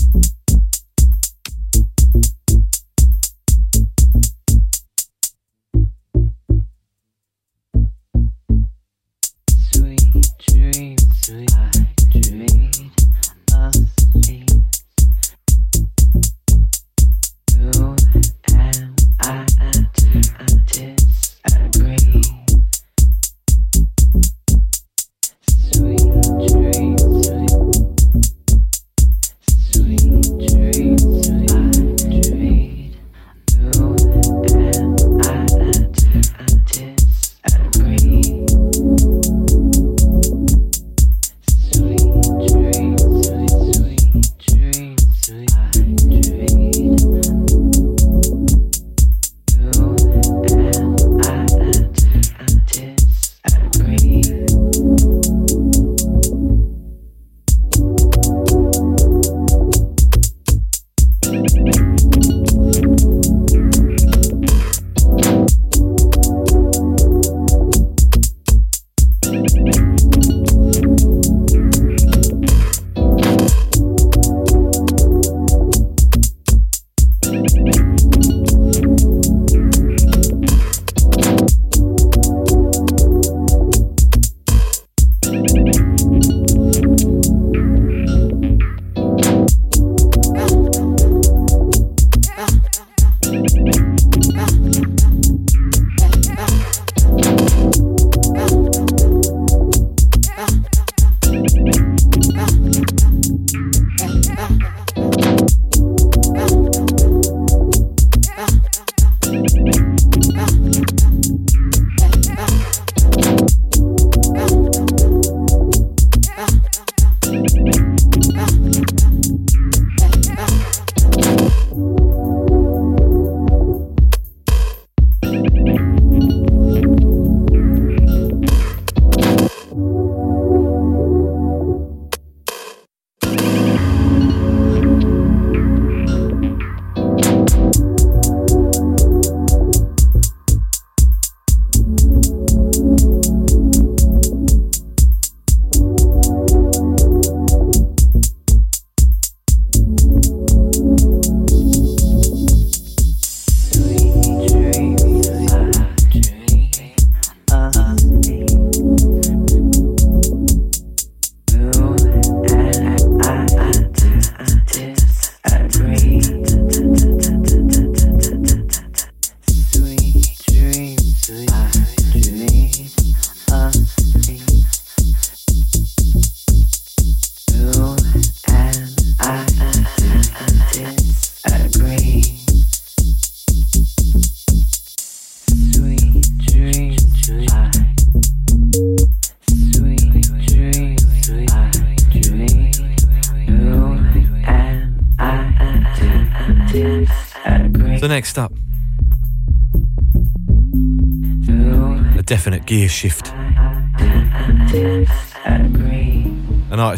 So 11.21 11.68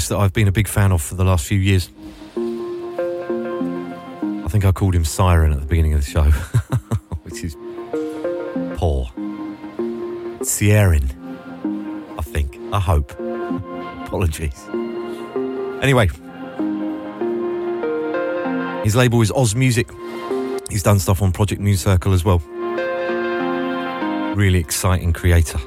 artist 0.02 0.10
that 0.10 0.18
I've 0.18 0.34
been 0.34 0.48
a 0.48 0.52
big 0.52 0.68
fan 0.68 0.92
of 0.92 1.00
for 1.00 1.14
the 1.14 1.24
last 1.24 1.46
few 1.46 1.60
years. 1.60 1.92
I 4.46 4.48
think 4.50 4.66
I 4.66 4.72
called 4.72 4.96
him 4.96 5.06
Siren 5.06 5.54
at 5.54 5.60
the 5.60 5.68
beginning 5.68 5.94
of 5.94 6.04
the 6.04 6.10
show, 6.10 6.24
which 7.24 7.44
is 7.44 7.56
poor. 8.78 9.12
Sieren, 10.42 11.06
I 12.18 12.22
think. 12.24 12.58
I 12.74 12.80
hope. 12.80 13.12
Apologies. 14.08 14.60
Anyway, 15.84 16.08
his 18.84 18.96
label 18.96 19.22
is 19.22 19.32
Oz 19.32 19.54
Music. 19.54 19.88
He's 20.70 20.82
done 20.82 20.98
stuff 20.98 21.22
on 21.22 21.32
Project 21.32 21.62
Moon 21.62 21.78
Circle 21.78 22.14
as 22.14 22.26
well. 22.26 22.40
Really 24.36 24.58
exciting 24.58 25.14
creator. 25.14 25.60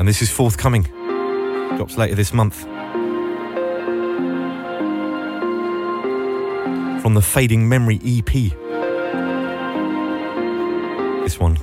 And 0.00 0.08
this 0.08 0.22
is 0.22 0.30
forthcoming. 0.30 0.84
Drops 1.76 1.98
later 1.98 2.14
this 2.14 2.32
month. 2.32 2.62
From 7.02 7.12
the 7.12 7.20
Fading 7.20 7.68
Memory 7.68 8.00
EP. 8.02 8.32
This 11.22 11.38
one 11.38 11.58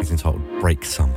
is 0.00 0.10
entitled 0.10 0.42
Break 0.58 0.84
Some. 0.84 1.15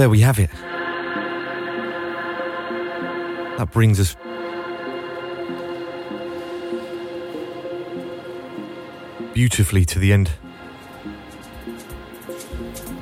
There 0.00 0.08
we 0.08 0.20
have 0.20 0.38
it. 0.38 0.50
That 3.58 3.68
brings 3.70 4.00
us 4.00 4.16
beautifully 9.34 9.84
to 9.84 9.98
the 9.98 10.14
end 10.14 10.30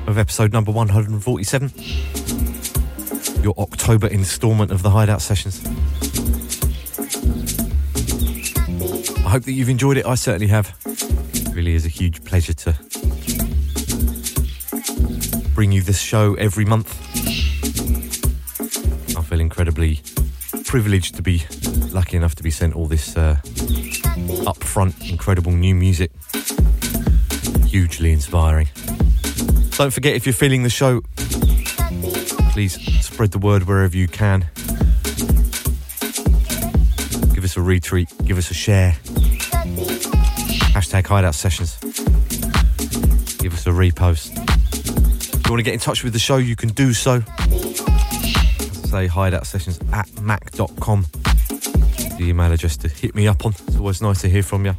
of 0.08 0.18
episode 0.18 0.52
number 0.52 0.72
147. 0.72 1.72
Your 3.44 3.54
October 3.58 4.08
instalment 4.08 4.72
of 4.72 4.82
the 4.82 4.90
Hideout 4.90 5.22
Sessions. 5.22 5.64
I 9.18 9.30
hope 9.30 9.44
that 9.44 9.52
you've 9.52 9.68
enjoyed 9.68 9.98
it. 9.98 10.06
I 10.06 10.16
certainly 10.16 10.48
have. 10.48 10.76
It 10.84 11.54
really 11.54 11.74
is 11.74 11.86
a 11.86 11.90
huge 11.90 12.24
pleasure 12.24 12.54
to 12.54 12.77
show 16.08 16.32
every 16.36 16.64
month. 16.64 16.88
I 19.14 19.20
feel 19.20 19.40
incredibly 19.40 20.00
privileged 20.64 21.16
to 21.16 21.22
be 21.22 21.44
lucky 21.92 22.16
enough 22.16 22.34
to 22.36 22.42
be 22.42 22.50
sent 22.50 22.74
all 22.74 22.86
this 22.86 23.14
uh, 23.14 23.36
upfront, 24.48 25.10
incredible 25.10 25.52
new 25.52 25.74
music. 25.74 26.10
Hugely 27.66 28.10
inspiring. 28.10 28.68
Don't 29.76 29.90
forget 29.90 30.16
if 30.16 30.24
you're 30.24 30.32
feeling 30.32 30.62
the 30.62 30.70
show, 30.70 31.02
please 32.52 32.80
spread 33.04 33.32
the 33.32 33.38
word 33.38 33.64
wherever 33.64 33.94
you 33.94 34.08
can. 34.08 34.46
Give 37.34 37.44
us 37.44 37.54
a 37.58 37.60
retweet, 37.60 38.08
give 38.26 38.38
us 38.38 38.50
a 38.50 38.54
share. 38.54 38.92
Hashtag 40.72 41.06
hideout 41.06 41.34
sessions. 41.34 41.76
Give 43.40 43.52
us 43.52 43.66
a 43.66 43.72
repost. 43.72 44.57
You 45.48 45.52
want 45.52 45.60
to 45.60 45.64
get 45.64 45.72
in 45.72 45.80
touch 45.80 46.04
with 46.04 46.12
the 46.12 46.18
show, 46.18 46.36
you 46.36 46.54
can 46.54 46.68
do 46.68 46.92
so. 46.92 47.22
Say 48.90 49.06
hideout 49.06 49.46
sessions 49.46 49.80
at 49.94 50.06
mac.com. 50.20 51.06
The 51.08 52.18
email 52.20 52.52
address 52.52 52.76
to 52.76 52.88
hit 52.88 53.14
me 53.14 53.26
up 53.26 53.46
on. 53.46 53.52
It's 53.52 53.76
always 53.78 54.02
nice 54.02 54.20
to 54.20 54.28
hear 54.28 54.42
from 54.42 54.66
you. 54.66 54.74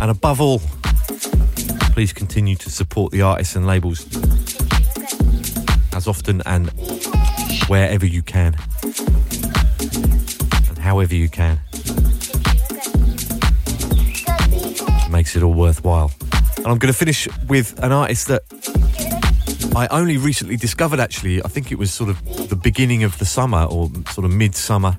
And 0.00 0.12
above 0.12 0.40
all, 0.40 0.60
please 1.90 2.12
continue 2.12 2.54
to 2.54 2.70
support 2.70 3.10
the 3.10 3.22
artists 3.22 3.56
and 3.56 3.66
labels 3.66 4.06
as 5.92 6.06
often 6.06 6.40
and 6.46 6.70
wherever 7.66 8.06
you 8.06 8.22
can 8.22 8.54
and 10.68 10.78
however 10.78 11.16
you 11.16 11.28
can. 11.28 11.58
It 14.22 15.10
makes 15.10 15.34
it 15.34 15.42
all 15.42 15.54
worthwhile. 15.54 16.12
And 16.58 16.68
I'm 16.68 16.78
going 16.78 16.92
to 16.92 16.98
finish 16.98 17.26
with 17.48 17.82
an 17.82 17.90
artist 17.90 18.28
that 18.28 18.44
I 19.76 19.86
only 19.88 20.16
recently 20.16 20.56
discovered 20.56 21.00
actually. 21.00 21.42
I 21.44 21.48
think 21.48 21.70
it 21.70 21.78
was 21.78 21.92
sort 21.92 22.08
of 22.08 22.48
the 22.48 22.56
beginning 22.56 23.04
of 23.04 23.18
the 23.18 23.26
summer 23.26 23.64
or 23.64 23.90
sort 24.10 24.24
of 24.24 24.30
midsummer 24.30 24.96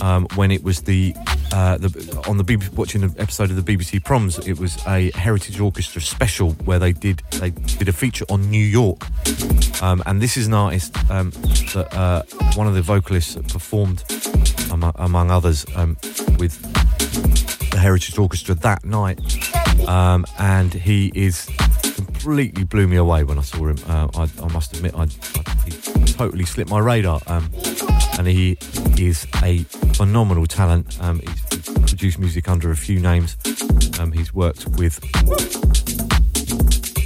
um, 0.00 0.28
when 0.36 0.52
it 0.52 0.62
was 0.62 0.82
the, 0.82 1.12
uh, 1.52 1.76
the 1.78 2.22
on 2.28 2.36
the 2.36 2.44
BBC, 2.44 2.72
watching 2.74 3.02
an 3.02 3.12
episode 3.18 3.50
of 3.50 3.56
the 3.56 3.76
BBC 3.76 4.04
Proms. 4.04 4.38
It 4.46 4.60
was 4.60 4.78
a 4.86 5.10
Heritage 5.16 5.58
Orchestra 5.58 6.00
special 6.00 6.52
where 6.66 6.78
they 6.78 6.92
did 6.92 7.20
they 7.40 7.50
did 7.50 7.88
a 7.88 7.92
feature 7.92 8.24
on 8.30 8.48
New 8.48 8.64
York, 8.64 9.04
um, 9.82 10.04
and 10.06 10.22
this 10.22 10.36
is 10.36 10.46
an 10.46 10.54
artist 10.54 10.96
um, 11.10 11.30
that 11.74 11.88
uh, 11.92 12.22
one 12.54 12.68
of 12.68 12.74
the 12.74 12.82
vocalists 12.82 13.34
performed 13.52 14.04
among, 14.70 15.32
others 15.32 15.66
um, 15.74 15.96
with 16.38 16.62
the 17.72 17.78
Heritage 17.78 18.16
Orchestra 18.16 18.54
that 18.54 18.84
night, 18.84 19.18
um, 19.88 20.24
and 20.38 20.72
he 20.72 21.10
is 21.12 21.50
completely 22.26 22.64
blew 22.64 22.88
me 22.88 22.96
away 22.96 23.22
when 23.22 23.38
I 23.38 23.42
saw 23.42 23.68
him. 23.68 23.78
Uh, 23.86 24.08
I, 24.16 24.28
I 24.42 24.48
must 24.48 24.76
admit, 24.76 24.96
I, 24.96 25.02
I, 25.02 25.06
totally 26.06 26.44
slipped 26.44 26.68
my 26.68 26.80
radar. 26.80 27.20
Um, 27.28 27.48
and 28.18 28.26
he 28.26 28.58
is 28.98 29.28
a 29.44 29.58
phenomenal 29.94 30.44
talent. 30.46 31.00
Um, 31.00 31.20
he's, 31.20 31.44
he's 31.50 31.68
produced 31.68 32.18
music 32.18 32.48
under 32.48 32.72
a 32.72 32.76
few 32.76 32.98
names. 32.98 33.36
Um, 34.00 34.10
he's 34.10 34.34
worked 34.34 34.66
with 34.70 34.98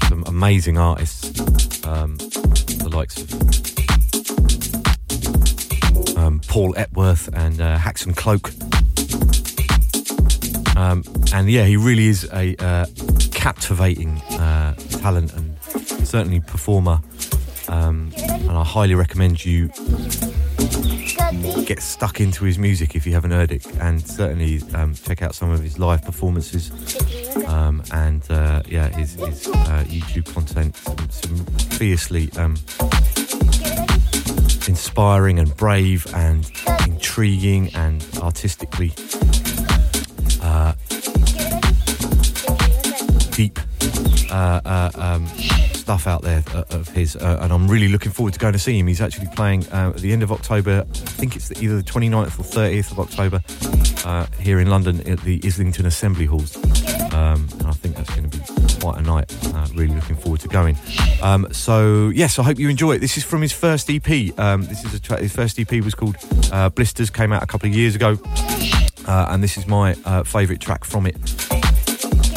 some 0.09 0.25
amazing 0.27 0.79
artists, 0.79 1.85
um, 1.87 2.17
the 2.17 2.89
likes 2.91 3.21
of 3.21 3.31
um, 6.17 6.41
Paul 6.49 6.73
Epworth 6.79 7.29
and 7.35 7.61
uh, 7.61 7.77
Haxan 7.77 8.17
Cloak. 8.17 8.53
Um, 10.79 11.05
and 11.35 11.51
yeah, 11.51 11.67
he 11.67 11.77
really 11.77 12.07
is 12.07 12.25
a 12.33 12.57
uh, 12.59 12.87
captivating 13.41 14.19
uh, 14.33 14.75
talent 14.75 15.33
and 15.33 15.57
certainly 16.07 16.41
performer. 16.41 17.01
Um, 17.69 18.13
and 18.19 18.51
I 18.51 18.63
highly 18.63 18.95
recommend 18.95 19.43
you 19.45 19.69
get 21.65 21.81
stuck 21.81 22.21
into 22.21 22.45
his 22.45 22.59
music 22.59 22.95
if 22.95 23.07
you 23.07 23.15
haven't 23.15 23.31
heard 23.31 23.51
it, 23.51 23.65
and 23.81 24.05
certainly 24.07 24.61
um, 24.75 24.95
check 24.95 25.23
out 25.23 25.35
some 25.35 25.51
of 25.51 25.63
his 25.63 25.79
live 25.79 26.05
performances. 26.05 26.71
Um, 27.47 27.83
and 27.93 28.23
uh, 28.31 28.63
yeah, 28.69 28.89
his, 28.89 29.15
his 29.15 29.49
uh, 29.49 29.85
YouTube 29.89 30.31
content, 30.35 30.77
some, 30.77 31.09
some 31.09 31.47
fiercely 31.79 32.31
um, 32.37 32.57
inspiring 34.69 35.39
and 35.39 35.57
brave 35.57 36.07
and 36.15 36.51
intriguing 36.87 37.75
and 37.75 38.07
artistically 38.19 38.93
uh, 40.43 40.75
deep 43.41 43.59
uh, 44.31 44.61
uh, 44.67 44.91
um, 44.97 45.27
stuff 45.73 46.07
out 46.07 46.21
there 46.21 46.43
uh, 46.55 46.63
of 46.71 46.87
his, 46.89 47.17
uh, 47.17 47.39
and 47.41 47.51
I'm 47.51 47.69
really 47.69 47.89
looking 47.89 48.13
forward 48.13 48.35
to 48.35 48.39
going 48.39 48.53
to 48.53 48.59
see 48.59 48.79
him. 48.79 48.87
He's 48.87 49.01
actually 49.01 49.29
playing 49.29 49.67
uh, 49.69 49.93
at 49.95 50.03
the 50.03 50.13
end 50.13 50.23
of 50.23 50.31
October. 50.31 50.85
I 50.87 50.93
think 50.93 51.37
it's 51.37 51.51
either 51.63 51.77
the 51.77 51.83
29th 51.83 52.39
or 52.39 52.43
30th 52.43 52.93
of 52.93 53.01
October 53.01 53.41
here 54.39 54.61
in 54.61 54.69
London 54.69 55.01
at 55.09 55.21
the 55.23 55.41
Islington 55.43 55.87
Assembly 55.87 56.27
Halls, 56.27 56.55
um, 57.15 57.49
and 57.61 57.67
I 57.67 57.73
think 57.73 57.97
that's 57.97 58.11
going 58.11 58.29
to 58.29 58.37
be 58.37 58.45
quite 58.79 58.99
a 58.99 59.03
night. 59.03 59.35
Really 59.75 59.95
looking 59.95 60.17
forward 60.17 60.41
to 60.41 60.49
going. 60.49 60.77
Um, 61.23 61.49
so 61.51 62.11
yes, 62.11 62.39
I 62.39 62.43
hope 62.43 62.59
you 62.59 62.69
enjoy 62.69 62.97
it. 62.97 62.99
This 62.99 63.17
is 63.17 63.25
from 63.25 63.41
his 63.41 63.53
first 63.53 63.89
EP. 63.89 64.39
Um, 64.39 64.67
this 64.67 64.85
is 64.85 65.01
a 65.11 65.17
his 65.17 65.33
first 65.35 65.59
EP 65.59 65.73
was 65.83 65.95
called 65.95 66.17
Blisters. 66.75 67.09
Came 67.09 67.33
out 67.33 67.43
a 67.43 67.47
couple 67.47 67.71
of 67.71 67.75
years 67.75 67.95
ago, 67.95 68.19
uh, 69.07 69.29
and 69.31 69.43
this 69.43 69.57
is 69.57 69.67
my 69.67 69.97
uh, 70.05 70.25
favourite 70.25 70.61
track 70.61 70.85
from 70.85 71.07
it. 71.07 71.17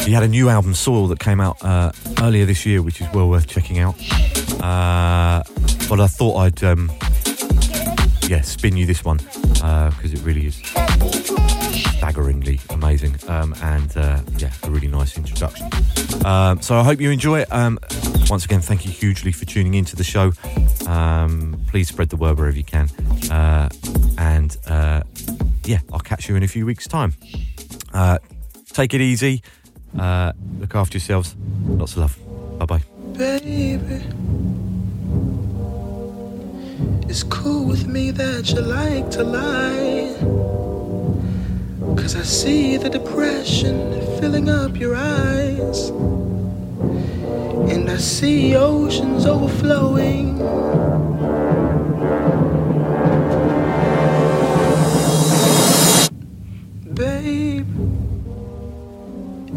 He 0.04 0.12
had 0.12 0.22
a 0.22 0.28
new 0.28 0.50
album, 0.50 0.74
Soil, 0.74 1.06
that 1.08 1.18
came 1.18 1.40
out 1.40 1.56
uh, 1.64 1.90
earlier 2.20 2.44
this 2.44 2.66
year, 2.66 2.82
which 2.82 3.00
is 3.00 3.06
well 3.14 3.28
worth 3.28 3.46
checking 3.46 3.78
out. 3.78 3.94
Uh, 4.62 5.42
but 5.88 5.98
I 5.98 6.06
thought 6.06 6.36
I'd, 6.36 6.62
um, 6.62 6.92
yeah, 8.28 8.42
spin 8.42 8.76
you 8.76 8.84
this 8.84 9.02
one 9.02 9.16
because 9.16 10.12
it 10.12 10.20
really 10.20 10.46
is 10.46 10.60
staggeringly 11.96 12.60
amazing 12.68 13.16
um, 13.28 13.54
and 13.62 13.96
uh, 13.96 14.20
yeah, 14.36 14.52
a 14.62 14.70
really 14.70 14.88
nice 14.88 15.16
introduction. 15.16 15.70
Um, 16.24 16.60
so 16.60 16.76
I 16.76 16.84
hope 16.84 17.00
you 17.00 17.10
enjoy 17.10 17.40
it. 17.40 17.50
Um, 17.50 17.78
once 18.28 18.44
again, 18.44 18.60
thank 18.60 18.84
you 18.84 18.92
hugely 18.92 19.32
for 19.32 19.46
tuning 19.46 19.72
into 19.72 19.96
the 19.96 20.04
show. 20.04 20.32
Um, 20.86 21.58
please 21.68 21.88
spread 21.88 22.10
the 22.10 22.16
word 22.16 22.38
wherever 22.38 22.56
you 22.56 22.64
can. 22.64 22.90
Uh, 23.30 23.70
and 24.18 24.54
uh, 24.66 25.02
yeah, 25.64 25.80
I'll 25.92 26.00
catch 26.00 26.28
you 26.28 26.36
in 26.36 26.42
a 26.42 26.48
few 26.48 26.66
weeks' 26.66 26.86
time. 26.86 27.14
Uh, 27.94 28.18
take 28.66 28.92
it 28.92 29.00
easy. 29.00 29.42
Uh, 29.98 30.32
look 30.58 30.74
after 30.74 30.98
yourselves. 30.98 31.36
Lots 31.66 31.92
of 31.92 31.98
love. 31.98 32.18
Bye 32.58 32.66
bye. 32.66 32.82
Baby, 33.16 34.02
it's 37.08 37.22
cool 37.22 37.64
with 37.66 37.86
me 37.86 38.10
that 38.10 38.50
you 38.50 38.60
like 38.60 39.10
to 39.12 39.22
lie. 39.22 40.14
Cause 41.96 42.16
I 42.16 42.22
see 42.22 42.76
the 42.76 42.90
depression 42.90 44.00
filling 44.18 44.48
up 44.48 44.76
your 44.76 44.96
eyes. 44.96 45.90
And 47.70 47.88
I 47.88 47.98
see 47.98 48.56
oceans 48.56 49.26
overflowing. 49.26 50.38
Babe, 56.94 57.43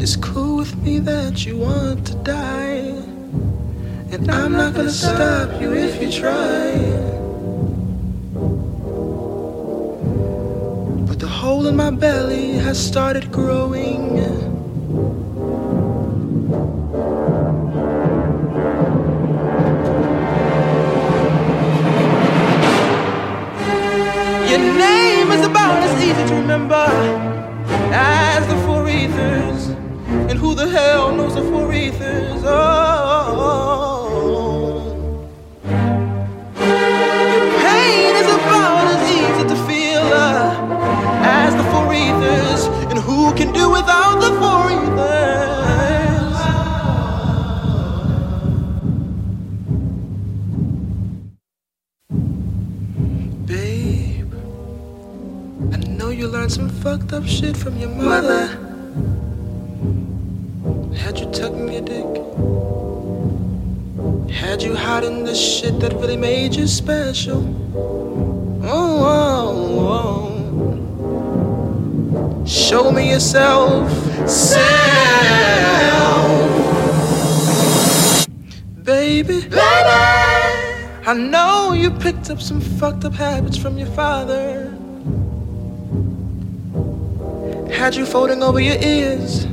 it's 0.08 0.16
cool 0.16 0.56
with 0.56 0.74
me 0.78 0.98
that 0.98 1.44
you 1.44 1.58
want 1.58 2.06
to 2.06 2.14
die. 2.24 2.96
And 4.10 4.30
I'm 4.30 4.52
not 4.52 4.72
gonna 4.72 4.90
stop 4.90 5.60
you 5.60 5.74
if 5.74 6.00
you 6.00 6.10
try. 6.10 6.72
But 11.06 11.18
the 11.18 11.28
hole 11.28 11.66
in 11.66 11.76
my 11.76 11.90
belly 11.90 12.52
has 12.52 12.78
started 12.82 13.30
growing. 13.30 14.16
Your 24.48 24.62
name 24.86 25.30
is 25.32 25.44
about 25.44 25.82
as 25.82 26.02
easy 26.02 26.26
to 26.28 26.34
remember 26.34 26.86
as 27.92 28.46
the 28.48 28.56
four 28.64 28.88
ethers. 28.88 29.87
And 30.28 30.38
who 30.38 30.54
the 30.54 30.68
hell 30.68 31.10
knows 31.10 31.34
the 31.34 31.42
four 31.42 31.72
ethers? 31.72 32.42
Oh. 32.44 33.64
Pain 36.54 38.14
is 38.14 38.26
about 38.26 38.88
as 38.92 39.02
easy 39.08 39.44
to 39.48 39.56
feel 39.66 40.02
uh, 40.02 40.54
as 41.22 41.54
the 41.56 41.64
four 41.72 41.94
ethers. 41.94 42.66
And 42.90 42.98
who 42.98 43.32
can 43.34 43.52
do 43.52 43.70
without 43.70 44.20
the 44.20 44.32
four 44.38 44.70
ethers? 44.70 44.98
Babe, 53.46 54.34
I 55.72 55.76
know 55.96 56.10
you 56.10 56.28
learned 56.28 56.52
some 56.52 56.68
fucked 56.68 57.14
up 57.14 57.24
shit 57.26 57.56
from 57.56 57.78
your 57.78 57.88
mother. 57.88 58.57
Had 64.48 64.62
you 64.62 64.74
hiding 64.74 65.24
the 65.24 65.34
shit 65.34 65.78
that 65.80 65.92
really 65.92 66.16
made 66.16 66.54
you 66.54 66.66
special? 66.66 67.44
Oh, 68.64 69.04
oh, 69.04 69.60
oh. 72.16 72.46
Show 72.46 72.90
me 72.90 73.10
yourself. 73.10 73.92
Self. 74.26 74.56
Baby. 78.82 79.42
Baby. 79.42 79.60
I 81.06 81.12
know 81.14 81.74
you 81.74 81.90
picked 81.90 82.30
up 82.30 82.40
some 82.40 82.62
fucked 82.62 83.04
up 83.04 83.12
habits 83.12 83.58
from 83.58 83.76
your 83.76 83.88
father. 83.88 84.70
Had 87.70 87.94
you 87.94 88.06
folding 88.06 88.42
over 88.42 88.60
your 88.60 88.78
ears, 88.82 89.44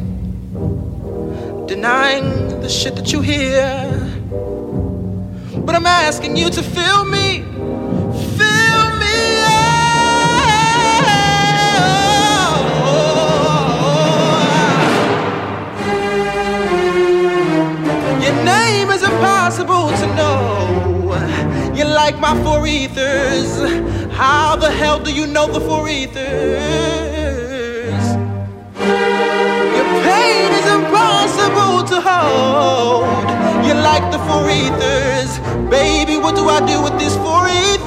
denying 1.67 2.61
the 2.61 2.69
shit 2.69 2.95
that 2.95 3.11
you 3.11 3.19
hear. 3.19 4.04
But 5.65 5.75
I'm 5.75 5.85
asking 5.85 6.37
you 6.37 6.49
to 6.51 6.61
feel 6.63 7.05
me, 7.05 7.41
feel 8.37 8.81
me. 9.01 9.15
oh. 18.07 18.21
Your 18.21 18.35
name 18.43 18.89
is 18.91 19.03
impossible 19.03 19.89
to 19.89 20.07
know. 20.15 20.33
You 21.75 21.85
like 21.85 22.19
my 22.19 22.35
four 22.43 22.65
ethers. 22.67 23.49
How 24.11 24.55
the 24.55 24.71
hell 24.71 24.99
do 24.99 25.11
you 25.13 25.25
know 25.27 25.47
the 25.47 25.61
four 25.61 25.89
ethers? 25.89 26.15
Your 29.77 29.87
pain 30.09 30.51
is 30.59 30.67
impossible 30.79 31.83
to 31.91 32.01
hold. 32.01 33.05
You 33.65 33.73
like 33.73 34.11
the 34.11 34.19
four 34.27 34.49
ethers. 34.49 35.39
Baby, 35.69 36.17
what 36.17 36.35
do 36.35 36.47
I 36.47 36.59
do 36.65 36.81
with 36.83 36.97
this 36.99 37.15
four 37.17 37.47
ethers? 37.47 37.84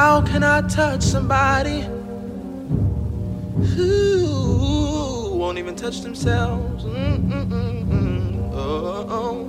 How 0.00 0.22
can 0.22 0.44
I 0.44 0.60
touch 0.68 1.02
somebody 1.02 1.80
who 3.74 5.34
won't 5.34 5.58
even 5.58 5.74
touch 5.74 6.02
themselves? 6.02 6.84
Oh, 8.54 9.48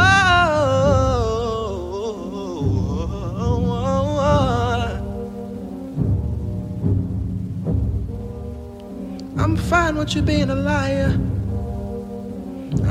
oh. 9.38 9.41
I'm 9.41 9.56
fine 9.56 9.95
with 9.95 10.14
you 10.14 10.22
being 10.22 10.49
a 10.49 10.56
liar. 10.56 11.18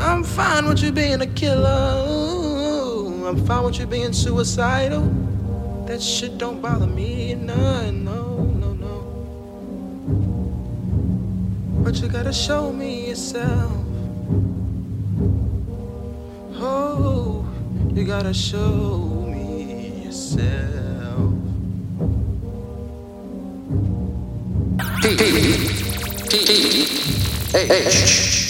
I'm 0.05 0.22
fine 0.22 0.68
with 0.68 0.82
you 0.82 0.93
being 0.93 1.22
a 1.22 1.26
killer. 1.26 2.05
I'm 3.26 3.43
fine 3.47 3.64
with 3.64 3.78
you 3.78 3.86
being 3.86 4.12
suicidal. 4.12 5.02
That 5.86 6.02
shit 6.02 6.36
don't 6.36 6.60
bother 6.60 6.86
me 6.86 7.35
none. 7.35 8.05
No, 8.05 8.36
no, 8.36 8.74
no. 8.74 9.02
But 11.82 11.97
you 12.02 12.09
gotta 12.09 12.35
show 12.35 12.70
me 12.70 13.09
yourself. 13.09 13.72
Oh, 16.56 17.47
you 17.94 18.05
gotta 18.05 18.35
show 18.35 19.26
me 19.32 20.05
yourself. 20.05 21.32
T 25.01 25.16
T 25.16 25.22
T 26.28 27.56
H 27.56 28.44